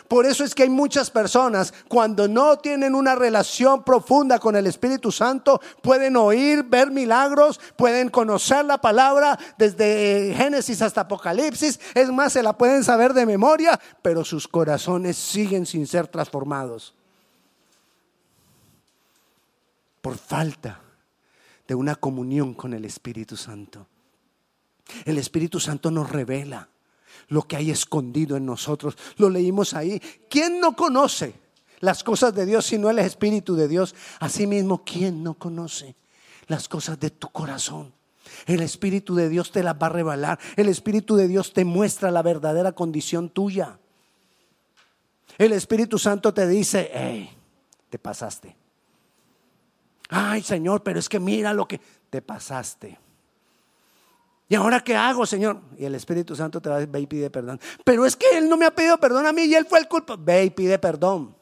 Por 0.08 0.26
eso 0.26 0.44
es 0.44 0.56
que 0.56 0.64
hay 0.64 0.70
muchas 0.70 1.10
personas 1.10 1.74
cuando 1.88 2.28
no 2.28 2.58
tienen 2.58 2.96
una 2.96 3.16
relación 3.16 3.84
profunda 3.84 4.40
con 4.40 4.56
el 4.56 4.68
Espíritu 4.68 5.12
Santo, 5.12 5.62
pueden 5.82 6.16
oír, 6.16 6.64
ver 6.64 6.92
milagros, 6.92 7.60
pueden 7.76 8.10
conocer 8.10 8.66
la 8.66 8.80
palabra 8.80 9.38
desde 9.58 10.34
Génesis 10.36 10.82
hasta 10.82 11.02
Apocalipsis, 11.02 11.80
es 11.94 12.12
más, 12.12 12.34
se 12.34 12.44
la 12.44 12.58
pueden 12.58 12.84
saber 12.84 13.14
de 13.14 13.26
memoria, 13.26 13.80
pero 14.02 14.24
sus 14.24 14.48
corazones 14.48 15.18
siguen 15.18 15.66
sin 15.66 15.88
ser 15.88 16.08
transformados. 16.08 16.94
Por 20.02 20.18
falta 20.18 20.82
de 21.68 21.76
una 21.76 21.96
comunión 21.96 22.54
con 22.54 22.74
el 22.74 22.86
Espíritu 22.86 23.36
Santo. 23.36 23.88
El 25.06 25.18
Espíritu 25.18 25.60
Santo 25.60 25.92
nos 25.92 26.10
revela 26.10 26.70
lo 27.28 27.44
que 27.44 27.56
hay 27.56 27.72
escondido 27.72 28.38
en 28.38 28.46
nosotros. 28.46 28.98
Lo 29.18 29.30
leímos 29.30 29.74
ahí. 29.74 30.02
¿Quién 30.30 30.60
no 30.60 30.76
conoce 30.76 31.34
las 31.80 32.04
cosas 32.04 32.34
de 32.34 32.46
Dios 32.46 32.66
si 32.66 32.78
no 32.78 32.90
el 32.90 33.00
Espíritu 33.00 33.56
de 33.56 33.68
Dios? 33.68 33.96
Asimismo, 34.20 34.84
¿quién 34.84 35.24
no 35.24 35.34
conoce 35.34 35.96
las 36.48 36.68
cosas 36.68 37.00
de 37.00 37.10
tu 37.10 37.30
corazón? 37.30 37.94
El 38.46 38.62
Espíritu 38.62 39.16
de 39.16 39.30
Dios 39.30 39.52
te 39.52 39.64
las 39.64 39.76
va 39.76 39.88
a 39.88 39.92
revelar. 39.92 40.40
El 40.56 40.70
Espíritu 40.70 41.16
de 41.16 41.28
Dios 41.28 41.54
te 41.54 41.66
muestra 41.66 42.12
la 42.12 42.22
verdadera 42.22 42.72
condición 42.72 43.30
tuya. 43.30 43.80
El 45.38 45.54
Espíritu 45.54 46.00
Santo 46.00 46.34
te 46.34 46.48
dice, 46.48 46.90
hey, 46.94 47.30
te 47.90 48.00
pasaste. 48.00 48.56
Ay, 50.10 50.42
Señor, 50.42 50.84
pero 50.84 51.00
es 51.00 51.10
que 51.10 51.20
mira 51.20 51.54
lo 51.54 51.68
que 51.68 51.82
te 52.10 52.22
pasaste. 52.22 52.98
¿Y 54.50 54.56
ahora 54.56 54.80
qué 54.82 54.96
hago, 54.96 55.26
Señor? 55.26 55.62
Y 55.78 55.86
el 55.86 55.96
Espíritu 55.96 56.36
Santo 56.36 56.62
te 56.62 56.70
va 56.70 56.76
a 56.76 56.80
decir, 56.80 56.92
ve 56.92 57.02
y 57.02 57.08
pide 57.08 57.30
perdón. 57.30 57.60
Pero 57.84 58.06
es 58.06 58.16
que 58.16 58.38
Él 58.38 58.48
no 58.48 58.56
me 58.56 58.66
ha 58.66 58.72
pedido 58.72 58.98
perdón 58.98 59.26
a 59.26 59.34
mí 59.34 59.44
y 59.44 59.56
Él 59.56 59.66
fue 59.66 59.80
el 59.80 59.88
culpable. 59.88 60.24
Ve 60.26 60.46
y 60.46 60.50
pide 60.50 60.80
perdón. 60.80 61.36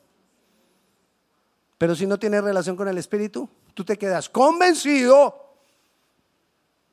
Pero 1.77 1.95
si 1.95 2.07
no 2.07 2.17
tienes 2.17 2.43
relación 2.43 2.75
con 2.75 2.87
el 2.87 2.97
Espíritu, 2.97 3.47
tú 3.73 3.83
te 3.83 3.97
quedas 3.97 4.27
convencido 4.27 5.35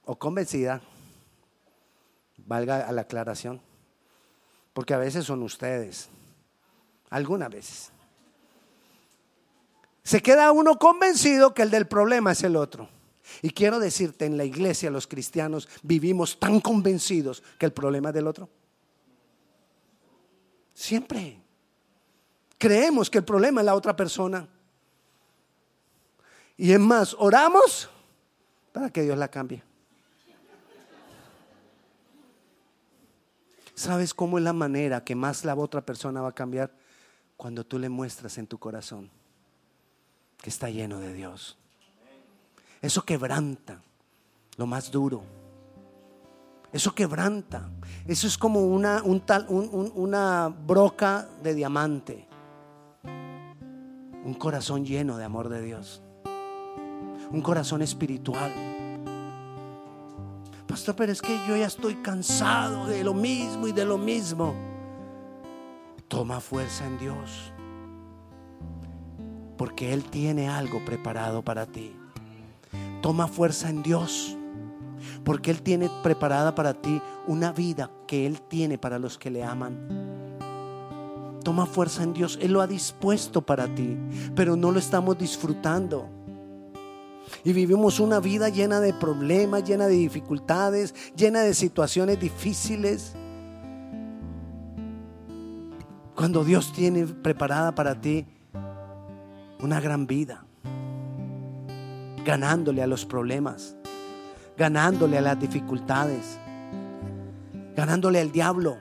o 0.05 0.19
convencida. 0.19 0.83
Valga 2.45 2.87
a 2.87 2.93
la 2.93 3.03
aclaración. 3.03 3.61
Porque 4.75 4.93
a 4.93 4.99
veces 4.99 5.25
son 5.25 5.43
ustedes. 5.43 6.11
Algunas 7.09 7.51
veces. 7.51 7.91
Se 10.03 10.21
queda 10.21 10.53
uno 10.53 10.79
convencido 10.79 11.55
que 11.55 11.63
el 11.63 11.71
del 11.71 11.87
problema 11.87 12.33
es 12.33 12.43
el 12.43 12.57
otro. 12.57 12.89
Y 13.41 13.51
quiero 13.51 13.79
decirte, 13.79 14.27
en 14.27 14.37
la 14.37 14.45
iglesia 14.45 14.91
los 14.91 15.07
cristianos 15.07 15.69
vivimos 15.83 16.39
tan 16.39 16.61
convencidos 16.61 17.43
que 17.59 17.67
el 17.67 17.73
problema 17.73 18.11
es 18.11 18.15
del 18.15 18.27
otro. 18.27 18.49
Siempre. 20.75 21.41
Creemos 22.59 23.11
que 23.11 23.19
el 23.19 23.25
problema 23.25 23.61
es 23.61 23.65
la 23.65 23.75
otra 23.75 23.97
persona. 23.97 24.49
Y 26.57 26.73
es 26.73 26.79
más, 26.79 27.17
oramos 27.19 27.89
para 28.73 28.91
que 28.91 29.03
Dios 29.03 29.19
la 29.19 29.29
cambie. 29.29 29.63
¿Sabes 33.75 34.15
cómo 34.15 34.39
es 34.39 34.45
la 34.45 34.53
manera 34.53 35.03
que 35.03 35.15
más 35.15 35.45
la 35.45 35.55
otra 35.57 35.85
persona 35.85 36.21
va 36.21 36.29
a 36.29 36.35
cambiar? 36.35 36.71
Cuando 37.37 37.65
tú 37.65 37.79
le 37.79 37.89
muestras 37.89 38.39
en 38.39 38.47
tu 38.47 38.59
corazón 38.59 39.11
que 40.43 40.51
está 40.51 40.69
lleno 40.69 41.01
de 41.01 41.13
Dios. 41.13 41.57
Eso 42.83 43.03
quebranta 43.05 43.81
lo 44.57 44.67
más 44.67 44.91
duro. 44.91 45.23
Eso 46.73 46.95
quebranta. 46.95 47.71
Eso 48.07 48.27
es 48.27 48.37
como 48.37 48.61
una, 48.67 49.03
un 49.05 49.21
tal, 49.21 49.47
un- 49.49 49.69
un- 49.73 49.93
una 49.95 50.49
broca 50.49 51.29
de 51.43 51.55
diamante. 51.55 52.27
Un 54.25 54.35
corazón 54.35 54.85
lleno 54.85 55.17
de 55.17 55.25
amor 55.25 55.49
de 55.49 55.63
Dios. 55.63 56.03
Un 57.31 57.41
corazón 57.43 57.83
espiritual. 57.83 58.53
Pastor, 60.67 60.97
pero 60.97 61.13
es 61.13 61.21
que 61.21 61.37
yo 61.49 61.57
ya 61.57 61.67
estoy 61.67 61.97
cansado 61.97 62.87
de 62.87 63.05
lo 63.05 63.15
mismo 63.15 63.69
y 63.69 63.73
de 63.73 63.85
lo 63.85 63.99
mismo. 63.99 64.55
Toma 66.09 66.41
fuerza 66.41 66.87
en 66.87 66.99
Dios. 66.99 67.53
Porque 69.59 69.93
Él 69.93 70.05
tiene 70.05 70.49
algo 70.49 70.83
preparado 70.85 71.43
para 71.43 71.67
ti. 71.67 71.95
Toma 73.03 73.27
fuerza 73.27 73.69
en 73.69 73.83
Dios. 73.83 74.39
Porque 75.25 75.51
Él 75.51 75.63
tiene 75.63 75.91
preparada 76.03 76.55
para 76.55 76.75
ti 76.75 77.03
una 77.27 77.53
vida 77.53 77.91
que 78.07 78.27
Él 78.27 78.41
tiene 78.41 78.79
para 78.79 78.99
los 78.99 79.19
que 79.19 79.31
le 79.31 79.45
aman. 79.45 79.77
Toma 81.45 81.67
fuerza 81.67 82.05
en 82.05 82.15
Dios. 82.15 82.39
Él 82.41 82.53
lo 82.53 82.61
ha 82.61 82.67
dispuesto 82.67 83.43
para 83.43 83.67
ti, 83.75 83.99
pero 84.35 84.57
no 84.57 84.71
lo 84.71 84.79
estamos 84.79 85.19
disfrutando. 85.19 86.09
Y 87.45 87.53
vivimos 87.53 87.99
una 88.01 88.21
vida 88.21 88.49
llena 88.49 88.81
de 88.81 88.95
problemas, 88.95 89.65
llena 89.65 89.87
de 89.87 89.95
dificultades, 89.95 90.95
llena 91.17 91.41
de 91.41 91.55
situaciones 91.55 92.21
difíciles. 92.21 93.15
Cuando 96.15 96.45
Dios 96.45 96.73
tiene 96.73 97.07
preparada 97.07 97.75
para 97.75 98.01
ti 98.01 98.27
una 99.61 99.81
gran 99.81 100.07
vida, 100.07 100.45
ganándole 102.25 102.83
a 102.83 102.87
los 102.87 103.05
problemas, 103.05 103.77
ganándole 104.57 105.19
a 105.19 105.21
las 105.21 105.39
dificultades, 105.39 106.39
ganándole 107.75 108.21
al 108.21 108.31
diablo, 108.31 108.79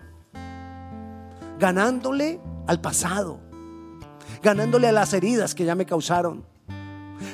ganándole 1.60 2.40
al 2.68 2.82
pasado, 2.82 3.40
ganándole 4.42 4.88
a 4.88 4.92
las 4.92 5.14
heridas 5.14 5.56
que 5.56 5.66
ya 5.66 5.76
me 5.76 5.86
causaron, 5.86 6.46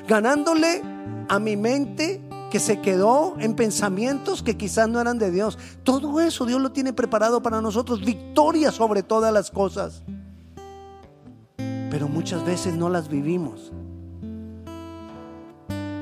ganándole 0.08 0.82
a 1.30 1.39
mi 1.39 1.58
mente 1.58 2.22
que 2.50 2.60
se 2.60 2.80
quedó 2.80 3.36
en 3.39 3.56
pensamientos 3.56 4.41
que 4.41 4.56
quizás 4.56 4.88
no 4.88 5.02
eran 5.02 5.17
de 5.17 5.32
Dios. 5.32 5.58
Todo 5.84 6.22
eso 6.22 6.46
Dios 6.46 6.62
lo 6.62 6.72
tiene 6.72 6.93
preparado 6.93 7.41
para 7.41 7.62
nosotros, 7.62 8.00
victoria 8.00 8.72
sobre 8.72 9.04
todas 9.04 9.34
las 9.34 9.52
cosas. 9.52 10.04
Pero 11.58 12.08
muchas 12.08 12.46
veces 12.46 12.76
no 12.76 12.89
las 12.89 13.10
vivimos 13.10 13.74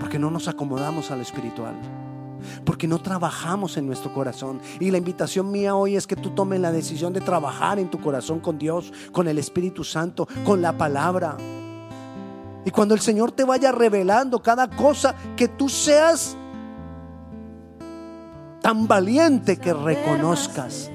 porque 0.06 0.20
no 0.20 0.30
nos 0.30 0.48
acomodamos 0.48 1.10
a 1.10 1.16
lo 1.16 1.24
espiritual. 1.24 1.74
Porque 2.64 2.88
no 2.88 3.00
trabajamos 3.00 3.76
en 3.76 3.88
nuestro 3.88 4.14
corazón. 4.14 4.62
Y 4.80 4.92
la 4.92 5.00
invitación 5.00 5.50
mía 5.50 5.74
hoy 5.76 5.96
es 5.96 6.06
que 6.06 6.16
tú 6.16 6.30
tomes 6.30 6.60
la 6.60 6.72
decisión 6.72 7.12
de 7.12 7.22
trabajar 7.22 7.80
en 7.80 7.90
tu 7.90 8.00
corazón 8.00 8.40
con 8.40 8.60
Dios, 8.60 8.94
con 9.12 9.28
el 9.28 9.40
Espíritu 9.40 9.84
Santo, 9.84 10.28
con 10.46 10.62
la 10.62 10.78
palabra. 10.78 11.38
Y 12.64 12.70
cuando 12.70 12.94
el 12.94 13.00
Señor 13.00 13.32
te 13.32 13.46
vaya 13.46 13.72
revelando 13.72 14.44
cada 14.44 14.70
cosa, 14.70 15.16
que 15.36 15.48
tú 15.48 15.70
seas 15.70 16.38
tan 18.62 18.88
valiente 18.88 19.58
que 19.58 19.74
reconozcas. 19.74 20.92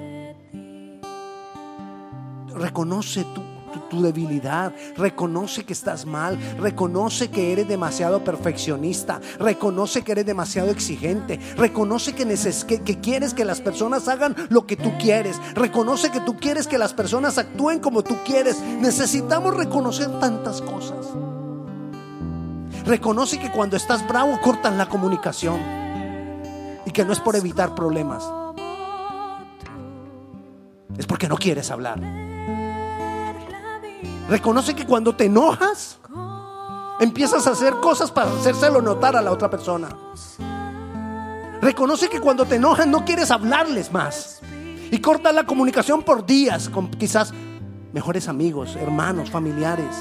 Reconoce 2.54 3.24
tu, 3.24 3.42
tu- 3.88 4.02
debilidad, 4.02 4.72
reconoce 4.96 5.64
que 5.64 5.72
estás 5.72 6.06
mal, 6.06 6.38
reconoce 6.58 7.28
que 7.30 7.52
eres 7.52 7.68
demasiado 7.68 8.24
perfeccionista, 8.24 9.20
reconoce 9.38 10.02
que 10.02 10.12
eres 10.12 10.26
demasiado 10.26 10.70
exigente, 10.70 11.38
reconoce 11.56 12.14
que, 12.14 12.26
neces- 12.26 12.64
que, 12.64 12.80
que 12.82 12.98
quieres 13.00 13.34
que 13.34 13.44
las 13.44 13.60
personas 13.60 14.08
hagan 14.08 14.34
lo 14.48 14.66
que 14.66 14.76
tú 14.76 14.92
quieres, 14.98 15.38
reconoce 15.54 16.10
que 16.10 16.20
tú 16.20 16.36
quieres 16.36 16.66
que 16.66 16.78
las 16.78 16.94
personas 16.94 17.36
actúen 17.38 17.78
como 17.80 18.02
tú 18.02 18.16
quieres. 18.24 18.60
Necesitamos 18.60 19.56
reconocer 19.56 20.08
tantas 20.20 20.62
cosas. 20.62 21.06
Reconoce 22.86 23.38
que 23.38 23.50
cuando 23.50 23.76
estás 23.76 24.06
bravo 24.08 24.40
cortan 24.40 24.78
la 24.78 24.88
comunicación. 24.88 25.60
Y 26.86 26.90
que 26.92 27.04
no 27.04 27.12
es 27.12 27.20
por 27.20 27.36
evitar 27.36 27.74
problemas, 27.74 28.24
es 30.96 31.06
porque 31.06 31.28
no 31.28 31.36
quieres 31.36 31.70
hablar. 31.70 32.00
Reconoce 34.30 34.76
que 34.76 34.86
cuando 34.86 35.16
te 35.16 35.24
enojas, 35.24 35.98
empiezas 37.00 37.48
a 37.48 37.50
hacer 37.50 37.74
cosas 37.80 38.12
para 38.12 38.30
hacérselo 38.30 38.80
notar 38.80 39.16
a 39.16 39.22
la 39.22 39.32
otra 39.32 39.50
persona. 39.50 39.88
Reconoce 41.60 42.08
que 42.08 42.20
cuando 42.20 42.44
te 42.46 42.54
enojas 42.54 42.86
no 42.86 43.04
quieres 43.04 43.32
hablarles 43.32 43.92
más 43.92 44.40
y 44.92 44.98
cortas 45.00 45.34
la 45.34 45.44
comunicación 45.44 46.04
por 46.04 46.24
días 46.24 46.68
con 46.68 46.88
quizás 46.92 47.34
mejores 47.92 48.28
amigos, 48.28 48.76
hermanos, 48.76 49.30
familiares. 49.30 49.96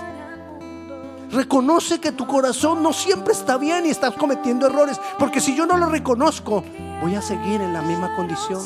Reconoce 1.32 2.00
que 2.00 2.12
tu 2.12 2.28
corazón 2.28 2.84
no 2.84 2.94
siempre 2.94 3.34
está 3.34 3.58
bien 3.58 3.88
y 3.88 3.90
estás 3.90 4.14
cometiendo 4.14 4.68
errores. 4.68 5.02
Porque 5.18 5.42
si 5.42 5.56
yo 5.56 5.66
no 5.66 5.76
lo 5.76 5.88
reconozco, 5.88 6.64
voy 7.02 7.16
a 7.16 7.22
seguir 7.24 7.62
en 7.62 7.74
la 7.74 7.82
misma 7.82 8.16
condición. 8.16 8.62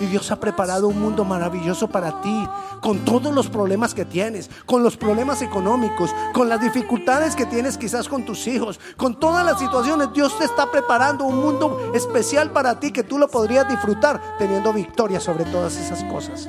Y 0.00 0.06
Dios 0.06 0.30
ha 0.30 0.38
preparado 0.38 0.88
un 0.88 1.00
mundo 1.00 1.24
maravilloso 1.24 1.88
para 1.88 2.20
ti, 2.20 2.48
con 2.80 2.98
todos 3.04 3.34
los 3.34 3.48
problemas 3.48 3.94
que 3.94 4.04
tienes, 4.04 4.50
con 4.66 4.82
los 4.82 4.96
problemas 4.96 5.40
económicos, 5.40 6.14
con 6.34 6.48
las 6.48 6.60
dificultades 6.60 7.34
que 7.34 7.46
tienes 7.46 7.78
quizás 7.78 8.08
con 8.08 8.24
tus 8.24 8.46
hijos, 8.46 8.78
con 8.96 9.18
todas 9.18 9.44
las 9.44 9.58
situaciones. 9.58 10.12
Dios 10.12 10.36
te 10.38 10.44
está 10.44 10.70
preparando 10.70 11.24
un 11.24 11.40
mundo 11.40 11.92
especial 11.94 12.50
para 12.50 12.78
ti 12.78 12.92
que 12.92 13.04
tú 13.04 13.18
lo 13.18 13.28
podrías 13.28 13.68
disfrutar 13.68 14.36
teniendo 14.38 14.72
victoria 14.72 15.18
sobre 15.18 15.44
todas 15.44 15.76
esas 15.76 16.04
cosas. 16.04 16.48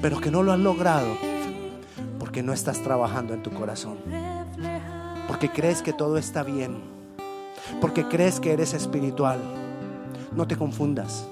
Pero 0.00 0.20
que 0.20 0.30
no 0.30 0.42
lo 0.42 0.52
has 0.52 0.58
logrado 0.58 1.16
porque 2.18 2.42
no 2.42 2.52
estás 2.52 2.82
trabajando 2.82 3.34
en 3.34 3.42
tu 3.42 3.52
corazón. 3.52 3.98
Porque 5.28 5.50
crees 5.50 5.82
que 5.82 5.92
todo 5.92 6.18
está 6.18 6.42
bien. 6.42 6.82
Porque 7.80 8.08
crees 8.08 8.40
que 8.40 8.52
eres 8.52 8.74
espiritual. 8.74 9.38
No 10.34 10.46
te 10.46 10.56
confundas. 10.56 11.26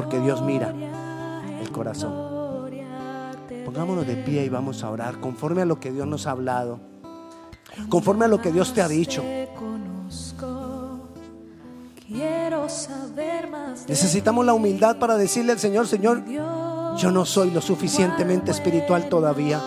Porque 0.00 0.18
Dios 0.18 0.40
mira 0.40 0.72
el 1.60 1.70
corazón. 1.70 2.14
Pongámonos 3.66 4.06
de 4.06 4.16
pie 4.16 4.46
y 4.46 4.48
vamos 4.48 4.82
a 4.82 4.88
orar 4.88 5.20
conforme 5.20 5.60
a 5.60 5.66
lo 5.66 5.78
que 5.78 5.92
Dios 5.92 6.06
nos 6.06 6.26
ha 6.26 6.30
hablado. 6.30 6.80
Conforme 7.90 8.24
a 8.24 8.28
lo 8.28 8.40
que 8.40 8.50
Dios 8.50 8.72
te 8.72 8.80
ha 8.80 8.88
dicho. 8.88 9.22
Necesitamos 13.86 14.46
la 14.46 14.54
humildad 14.54 14.96
para 14.96 15.18
decirle 15.18 15.52
al 15.52 15.58
Señor, 15.58 15.86
Señor, 15.86 16.24
yo 16.96 17.10
no 17.10 17.26
soy 17.26 17.50
lo 17.50 17.60
suficientemente 17.60 18.52
espiritual 18.52 19.06
todavía. 19.10 19.60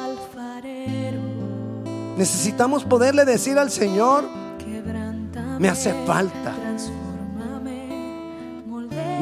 Necesitamos 2.18 2.86
poderle 2.86 3.24
decir 3.24 3.60
al 3.60 3.70
Señor, 3.70 4.24
me 5.60 5.70
hace 5.70 5.94
falta. 6.08 6.53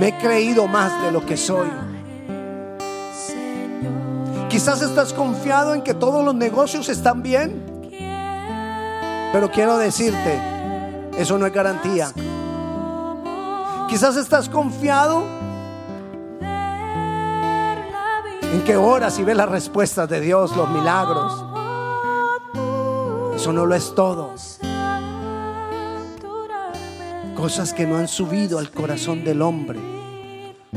Me 0.01 0.07
he 0.07 0.17
creído 0.17 0.67
más 0.67 0.99
de 1.03 1.11
lo 1.11 1.23
que 1.23 1.37
soy. 1.37 1.69
Quizás 4.49 4.81
estás 4.81 5.13
confiado 5.13 5.75
en 5.75 5.83
que 5.83 5.93
todos 5.93 6.25
los 6.25 6.33
negocios 6.33 6.89
están 6.89 7.21
bien, 7.21 7.63
pero 9.31 9.51
quiero 9.51 9.77
decirte, 9.77 10.41
eso 11.19 11.37
no 11.37 11.45
es 11.45 11.53
garantía. 11.53 12.11
Quizás 13.89 14.17
estás 14.17 14.49
confiado 14.49 15.21
en 18.41 18.63
que 18.65 18.75
oras 18.77 19.19
y 19.19 19.23
ves 19.23 19.37
las 19.37 19.49
respuestas 19.49 20.09
de 20.09 20.19
Dios, 20.19 20.57
los 20.57 20.67
milagros. 20.71 21.45
Eso 23.35 23.53
no 23.53 23.67
lo 23.67 23.75
es 23.75 23.93
todo. 23.93 24.33
Cosas 27.41 27.73
que 27.73 27.88
no 27.88 27.97
han 27.97 28.08
subido 28.08 28.60
al 28.60 28.69
corazón 28.69 29.23
del 29.23 29.41
hombre 29.41 29.80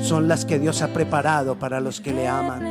son 0.00 0.29
las 0.29 0.46
que 0.46 0.59
Dios 0.59 0.81
ha 0.81 0.94
preparado 0.94 1.59
para 1.59 1.79
los 1.79 2.00
que 2.00 2.14
le 2.14 2.27
aman. 2.27 2.62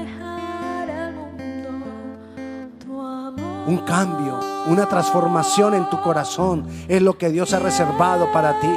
Un 3.68 3.78
cambio, 3.86 4.40
una 4.66 4.90
transformación 4.90 5.76
en 5.76 5.88
tu 5.92 6.02
corazón 6.02 6.66
es 6.88 7.04
lo 7.04 7.20
que 7.20 7.30
Dios 7.30 7.54
ha 7.54 7.60
reservado 7.60 8.32
para 8.32 8.60
ti. 8.60 8.76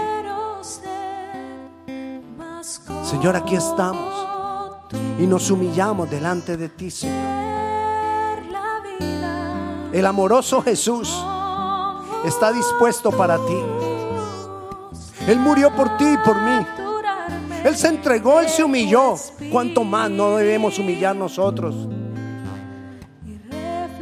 Señor, 3.02 3.36
aquí 3.36 3.56
estamos 3.56 4.14
y 5.18 5.26
nos 5.26 5.50
humillamos 5.50 6.10
delante 6.10 6.58
de 6.58 6.68
ti, 6.68 6.90
Señor. 6.90 7.16
El 9.94 10.04
amoroso 10.04 10.60
Jesús 10.60 11.08
está 12.26 12.52
dispuesto 12.52 13.10
para 13.12 13.38
ti. 13.38 13.75
Él 15.26 15.38
murió 15.38 15.74
por 15.74 15.96
ti 15.96 16.04
y 16.12 16.18
por 16.18 16.40
mí. 16.40 16.66
Él 17.64 17.76
se 17.76 17.88
entregó, 17.88 18.40
Él 18.40 18.48
se 18.48 18.62
humilló. 18.62 19.14
¿Cuánto 19.50 19.82
más 19.82 20.10
no 20.10 20.36
debemos 20.36 20.78
humillar 20.78 21.16
nosotros? 21.16 21.74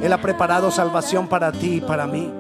Él 0.02 0.12
ha 0.12 0.20
preparado 0.20 0.70
salvación 0.70 1.26
para 1.28 1.50
ti 1.50 1.76
y 1.76 1.80
para 1.80 2.06
mí. 2.06 2.30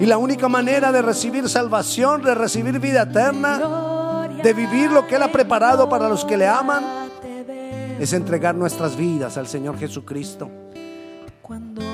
Y 0.00 0.06
la 0.06 0.16
única 0.16 0.48
manera 0.48 0.90
de 0.92 1.02
recibir 1.02 1.48
salvación, 1.48 2.22
de 2.22 2.34
recibir 2.34 2.80
vida 2.80 3.02
eterna, 3.02 4.28
de 4.42 4.52
vivir 4.54 4.90
lo 4.90 5.06
que 5.06 5.16
Él 5.16 5.22
ha 5.22 5.30
preparado 5.30 5.88
para 5.88 6.08
los 6.08 6.24
que 6.24 6.36
le 6.36 6.48
aman, 6.48 6.82
es 8.00 8.12
entregar 8.12 8.54
nuestras 8.54 8.96
vidas 8.96 9.36
al 9.36 9.46
Señor 9.46 9.78
Jesucristo. 9.78 10.50
cuando 11.42 11.93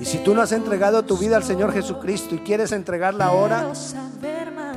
Y 0.00 0.04
si 0.04 0.18
tú 0.18 0.34
no 0.34 0.42
has 0.42 0.52
entregado 0.52 1.04
tu 1.04 1.16
vida 1.16 1.36
al 1.36 1.44
Señor 1.44 1.72
Jesucristo 1.72 2.34
y 2.34 2.38
quieres 2.38 2.72
entregarla 2.72 3.26
ahora, 3.26 3.72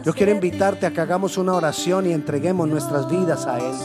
yo 0.04 0.14
quiero 0.14 0.32
invitarte 0.32 0.86
a 0.86 0.92
que 0.92 1.02
hagamos 1.02 1.38
una 1.38 1.54
oración 1.54 2.08
y 2.08 2.14
entreguemos 2.14 2.68
nuestras 2.68 3.10
vidas 3.10 3.46
a 3.46 3.60
Él. 3.60 3.76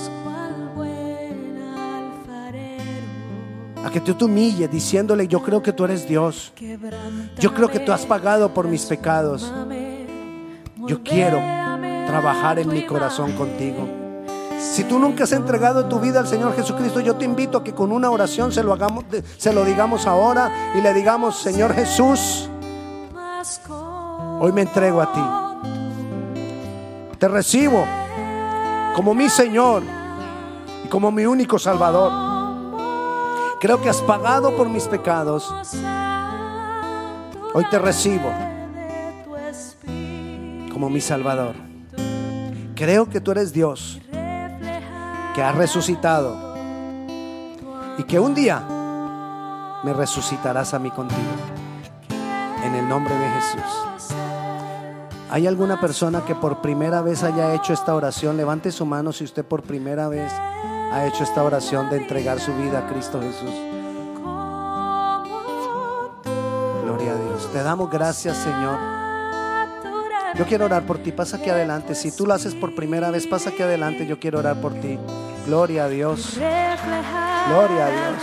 A 3.84 3.90
que 3.90 4.00
tú 4.00 4.14
te 4.14 4.24
humilles 4.24 4.70
diciéndole, 4.70 5.28
yo 5.28 5.42
creo 5.42 5.62
que 5.62 5.72
tú 5.72 5.84
eres 5.84 6.08
Dios. 6.08 6.52
Yo 7.38 7.54
creo 7.54 7.68
que 7.68 7.80
tú 7.80 7.92
has 7.92 8.04
pagado 8.06 8.52
por 8.52 8.66
mis 8.66 8.84
pecados. 8.86 9.52
Yo 10.86 11.02
quiero 11.02 11.38
trabajar 12.06 12.58
en 12.58 12.68
mi 12.68 12.86
corazón 12.86 13.32
contigo. 13.32 14.05
Si 14.58 14.84
tú 14.84 14.98
nunca 14.98 15.24
has 15.24 15.32
entregado 15.32 15.86
tu 15.86 16.00
vida 16.00 16.20
al 16.20 16.26
Señor 16.26 16.54
Jesucristo, 16.54 17.00
yo 17.00 17.16
te 17.16 17.24
invito 17.24 17.58
a 17.58 17.64
que 17.64 17.74
con 17.74 17.92
una 17.92 18.10
oración 18.10 18.52
se 18.52 18.62
lo 18.62 18.72
hagamos, 18.72 19.04
se 19.36 19.52
lo 19.52 19.64
digamos 19.64 20.06
ahora 20.06 20.72
y 20.74 20.80
le 20.80 20.92
digamos, 20.92 21.38
Señor 21.38 21.74
Jesús, 21.74 22.48
hoy 24.40 24.52
me 24.52 24.62
entrego 24.62 25.00
a 25.00 25.12
ti. 25.12 27.16
Te 27.18 27.28
recibo 27.28 27.84
como 28.94 29.14
mi 29.14 29.28
Señor 29.28 29.82
y 30.84 30.88
como 30.88 31.10
mi 31.10 31.26
único 31.26 31.58
Salvador. 31.58 32.12
Creo 33.60 33.80
que 33.80 33.88
has 33.88 34.02
pagado 34.02 34.54
por 34.56 34.68
mis 34.68 34.84
pecados. 34.84 35.54
Hoy 37.54 37.64
te 37.70 37.78
recibo 37.78 38.30
como 40.70 40.90
mi 40.90 41.00
Salvador. 41.00 41.54
Creo 42.74 43.08
que 43.08 43.22
tú 43.22 43.30
eres 43.30 43.54
Dios, 43.54 43.98
que 45.36 45.42
has 45.42 45.54
resucitado 45.54 46.34
y 47.98 48.04
que 48.04 48.18
un 48.18 48.34
día 48.34 48.62
me 49.84 49.92
resucitarás 49.92 50.72
a 50.72 50.78
mí 50.78 50.90
contigo. 50.90 51.20
En 52.64 52.74
el 52.74 52.88
nombre 52.88 53.14
de 53.14 53.28
Jesús. 53.28 54.16
¿Hay 55.30 55.46
alguna 55.46 55.78
persona 55.78 56.24
que 56.24 56.34
por 56.34 56.62
primera 56.62 57.02
vez 57.02 57.22
haya 57.22 57.54
hecho 57.54 57.74
esta 57.74 57.94
oración? 57.94 58.38
Levante 58.38 58.72
su 58.72 58.86
mano 58.86 59.12
si 59.12 59.24
usted 59.24 59.44
por 59.44 59.62
primera 59.62 60.08
vez 60.08 60.32
ha 60.32 61.04
hecho 61.06 61.22
esta 61.22 61.44
oración 61.44 61.90
de 61.90 61.98
entregar 61.98 62.40
su 62.40 62.54
vida 62.54 62.78
a 62.78 62.86
Cristo 62.88 63.20
Jesús. 63.20 63.52
Gloria 66.82 67.12
a 67.12 67.16
Dios. 67.16 67.52
Te 67.52 67.62
damos 67.62 67.90
gracias, 67.90 68.38
Señor. 68.38 68.95
Yo 70.38 70.44
quiero 70.44 70.66
orar 70.66 70.84
por 70.84 70.98
ti. 70.98 71.12
Pasa 71.12 71.38
aquí 71.38 71.48
adelante. 71.48 71.94
Si 71.94 72.14
tú 72.14 72.26
lo 72.26 72.34
haces 72.34 72.54
por 72.54 72.74
primera 72.74 73.10
vez, 73.10 73.26
pasa 73.26 73.50
aquí 73.50 73.62
adelante. 73.62 74.06
Yo 74.06 74.20
quiero 74.20 74.38
orar 74.38 74.60
por 74.60 74.74
ti. 74.74 74.98
Gloria 75.46 75.84
a 75.84 75.88
Dios. 75.88 76.34
Gloria 76.36 77.86
a 77.86 77.90
Dios. 77.90 78.22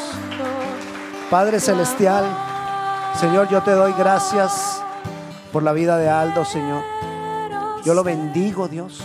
Padre 1.30 1.60
Celestial, 1.60 2.26
Señor, 3.20 3.50
yo 3.50 3.64
te 3.64 3.72
doy 3.72 3.94
gracias 3.98 4.82
por 5.52 5.64
la 5.64 5.74
vida 5.74 5.98
de 5.98 6.10
Aldo, 6.10 6.46
Señor. 6.46 6.84
Yo 7.84 7.96
lo 7.96 8.04
bendigo, 8.04 8.68
Dios. 8.68 9.02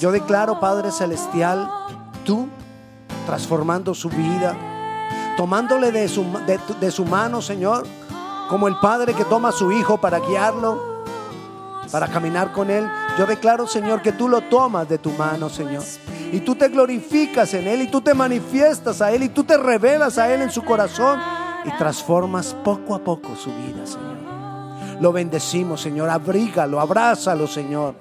Yo 0.00 0.12
declaro, 0.12 0.60
Padre 0.60 0.90
Celestial, 0.92 1.70
tú 2.24 2.48
transformando 3.24 3.94
su 3.94 4.10
vida, 4.10 4.54
tomándole 5.36 5.92
de 5.92 6.08
su, 6.08 6.24
de 6.80 6.90
su 6.90 7.04
mano, 7.04 7.40
Señor, 7.40 7.86
como 8.50 8.68
el 8.68 8.76
Padre 8.80 9.14
que 9.14 9.24
toma 9.24 9.48
a 9.48 9.52
su 9.52 9.72
Hijo 9.72 9.98
para 9.98 10.18
guiarlo, 10.18 10.87
para 11.90 12.08
caminar 12.08 12.52
con 12.52 12.70
Él. 12.70 12.88
Yo 13.18 13.26
declaro, 13.26 13.66
Señor, 13.66 14.02
que 14.02 14.12
tú 14.12 14.28
lo 14.28 14.42
tomas 14.42 14.88
de 14.88 14.98
tu 14.98 15.10
mano, 15.12 15.48
Señor. 15.48 15.82
Y 16.32 16.40
tú 16.40 16.54
te 16.54 16.68
glorificas 16.68 17.54
en 17.54 17.66
Él 17.66 17.82
y 17.82 17.88
tú 17.88 18.00
te 18.00 18.14
manifiestas 18.14 19.00
a 19.00 19.12
Él 19.12 19.22
y 19.22 19.28
tú 19.28 19.44
te 19.44 19.56
revelas 19.56 20.18
a 20.18 20.32
Él 20.32 20.42
en 20.42 20.50
su 20.50 20.64
corazón 20.64 21.20
y 21.64 21.70
transformas 21.76 22.54
poco 22.64 22.94
a 22.94 22.98
poco 22.98 23.34
su 23.36 23.50
vida, 23.50 23.86
Señor. 23.86 24.18
Lo 25.00 25.12
bendecimos, 25.12 25.80
Señor. 25.80 26.10
Abrígalo, 26.10 26.80
abrázalo, 26.80 27.46
Señor. 27.46 27.94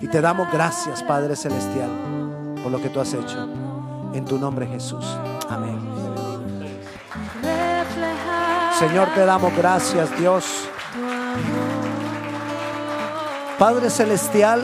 Y 0.00 0.08
te 0.08 0.20
damos 0.20 0.50
gracias, 0.50 1.02
Padre 1.02 1.36
Celestial, 1.36 1.90
por 2.62 2.72
lo 2.72 2.80
que 2.80 2.88
tú 2.88 3.00
has 3.00 3.12
hecho. 3.12 3.48
En 4.14 4.24
tu 4.24 4.38
nombre, 4.38 4.66
Jesús. 4.66 5.04
Amén. 5.48 5.78
Señor, 8.78 9.08
te 9.14 9.26
damos 9.26 9.54
gracias, 9.56 10.18
Dios. 10.18 10.69
Padre 13.60 13.90
Celestial, 13.90 14.62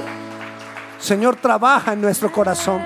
Señor, 0.99 1.37
trabaja 1.37 1.93
en 1.93 2.01
nuestro 2.01 2.33
corazón. 2.33 2.81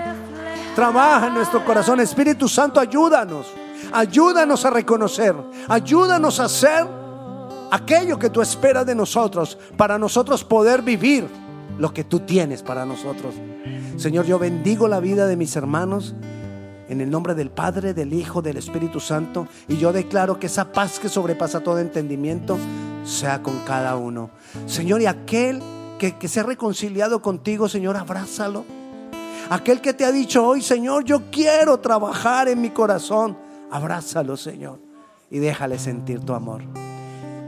Trabaja 0.74 1.28
en 1.28 1.34
nuestro 1.34 1.64
corazón. 1.64 2.00
Espíritu 2.00 2.48
Santo, 2.48 2.80
ayúdanos. 2.80 3.46
Ayúdanos 3.92 4.64
a 4.64 4.70
reconocer. 4.70 5.36
Ayúdanos 5.68 6.40
a 6.40 6.46
hacer 6.46 6.84
aquello 7.70 8.18
que 8.18 8.28
tú 8.28 8.42
esperas 8.42 8.84
de 8.86 8.96
nosotros 8.96 9.56
para 9.76 10.00
nosotros 10.00 10.42
poder 10.42 10.82
vivir 10.82 11.28
lo 11.78 11.94
que 11.94 12.02
tú 12.02 12.18
tienes 12.18 12.64
para 12.64 12.84
nosotros. 12.84 13.32
Señor, 13.96 14.26
yo 14.26 14.40
bendigo 14.40 14.88
la 14.88 14.98
vida 14.98 15.28
de 15.28 15.36
mis 15.36 15.54
hermanos 15.54 16.16
en 16.88 17.00
el 17.00 17.08
nombre 17.08 17.36
del 17.36 17.50
Padre, 17.50 17.94
del 17.94 18.14
Hijo, 18.14 18.42
del 18.42 18.56
Espíritu 18.56 18.98
Santo. 18.98 19.46
Y 19.68 19.76
yo 19.76 19.92
declaro 19.92 20.40
que 20.40 20.46
esa 20.46 20.72
paz 20.72 20.98
que 20.98 21.08
sobrepasa 21.08 21.60
todo 21.60 21.78
entendimiento 21.78 22.58
sea 23.04 23.44
con 23.44 23.60
cada 23.60 23.94
uno. 23.94 24.30
Señor, 24.66 25.02
y 25.02 25.06
aquel 25.06 25.62
que, 26.08 26.28
se 26.28 26.40
ha 26.40 26.42
reconciliado 26.42 27.20
contigo, 27.20 27.68
Señor, 27.68 27.96
abrázalo. 27.96 28.64
Aquel 29.50 29.82
que 29.82 29.92
te 29.92 30.04
ha 30.06 30.12
dicho 30.12 30.46
hoy, 30.46 30.62
Señor, 30.62 31.04
yo 31.04 31.30
quiero 31.30 31.78
trabajar 31.78 32.48
en 32.48 32.60
mi 32.60 32.70
corazón, 32.70 33.36
abrázalo, 33.70 34.36
Señor, 34.36 34.78
y 35.30 35.40
déjale 35.40 35.78
sentir 35.78 36.20
tu 36.20 36.32
amor. 36.32 36.62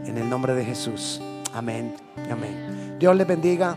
En 0.05 0.19
el 0.19 0.29
nombre 0.29 0.55
de 0.55 0.65
Jesús. 0.65 1.23
Amén. 1.55 1.95
Amén. 2.31 2.97
Dios 2.99 3.17
le 3.17 3.25
bendiga. 3.25 3.77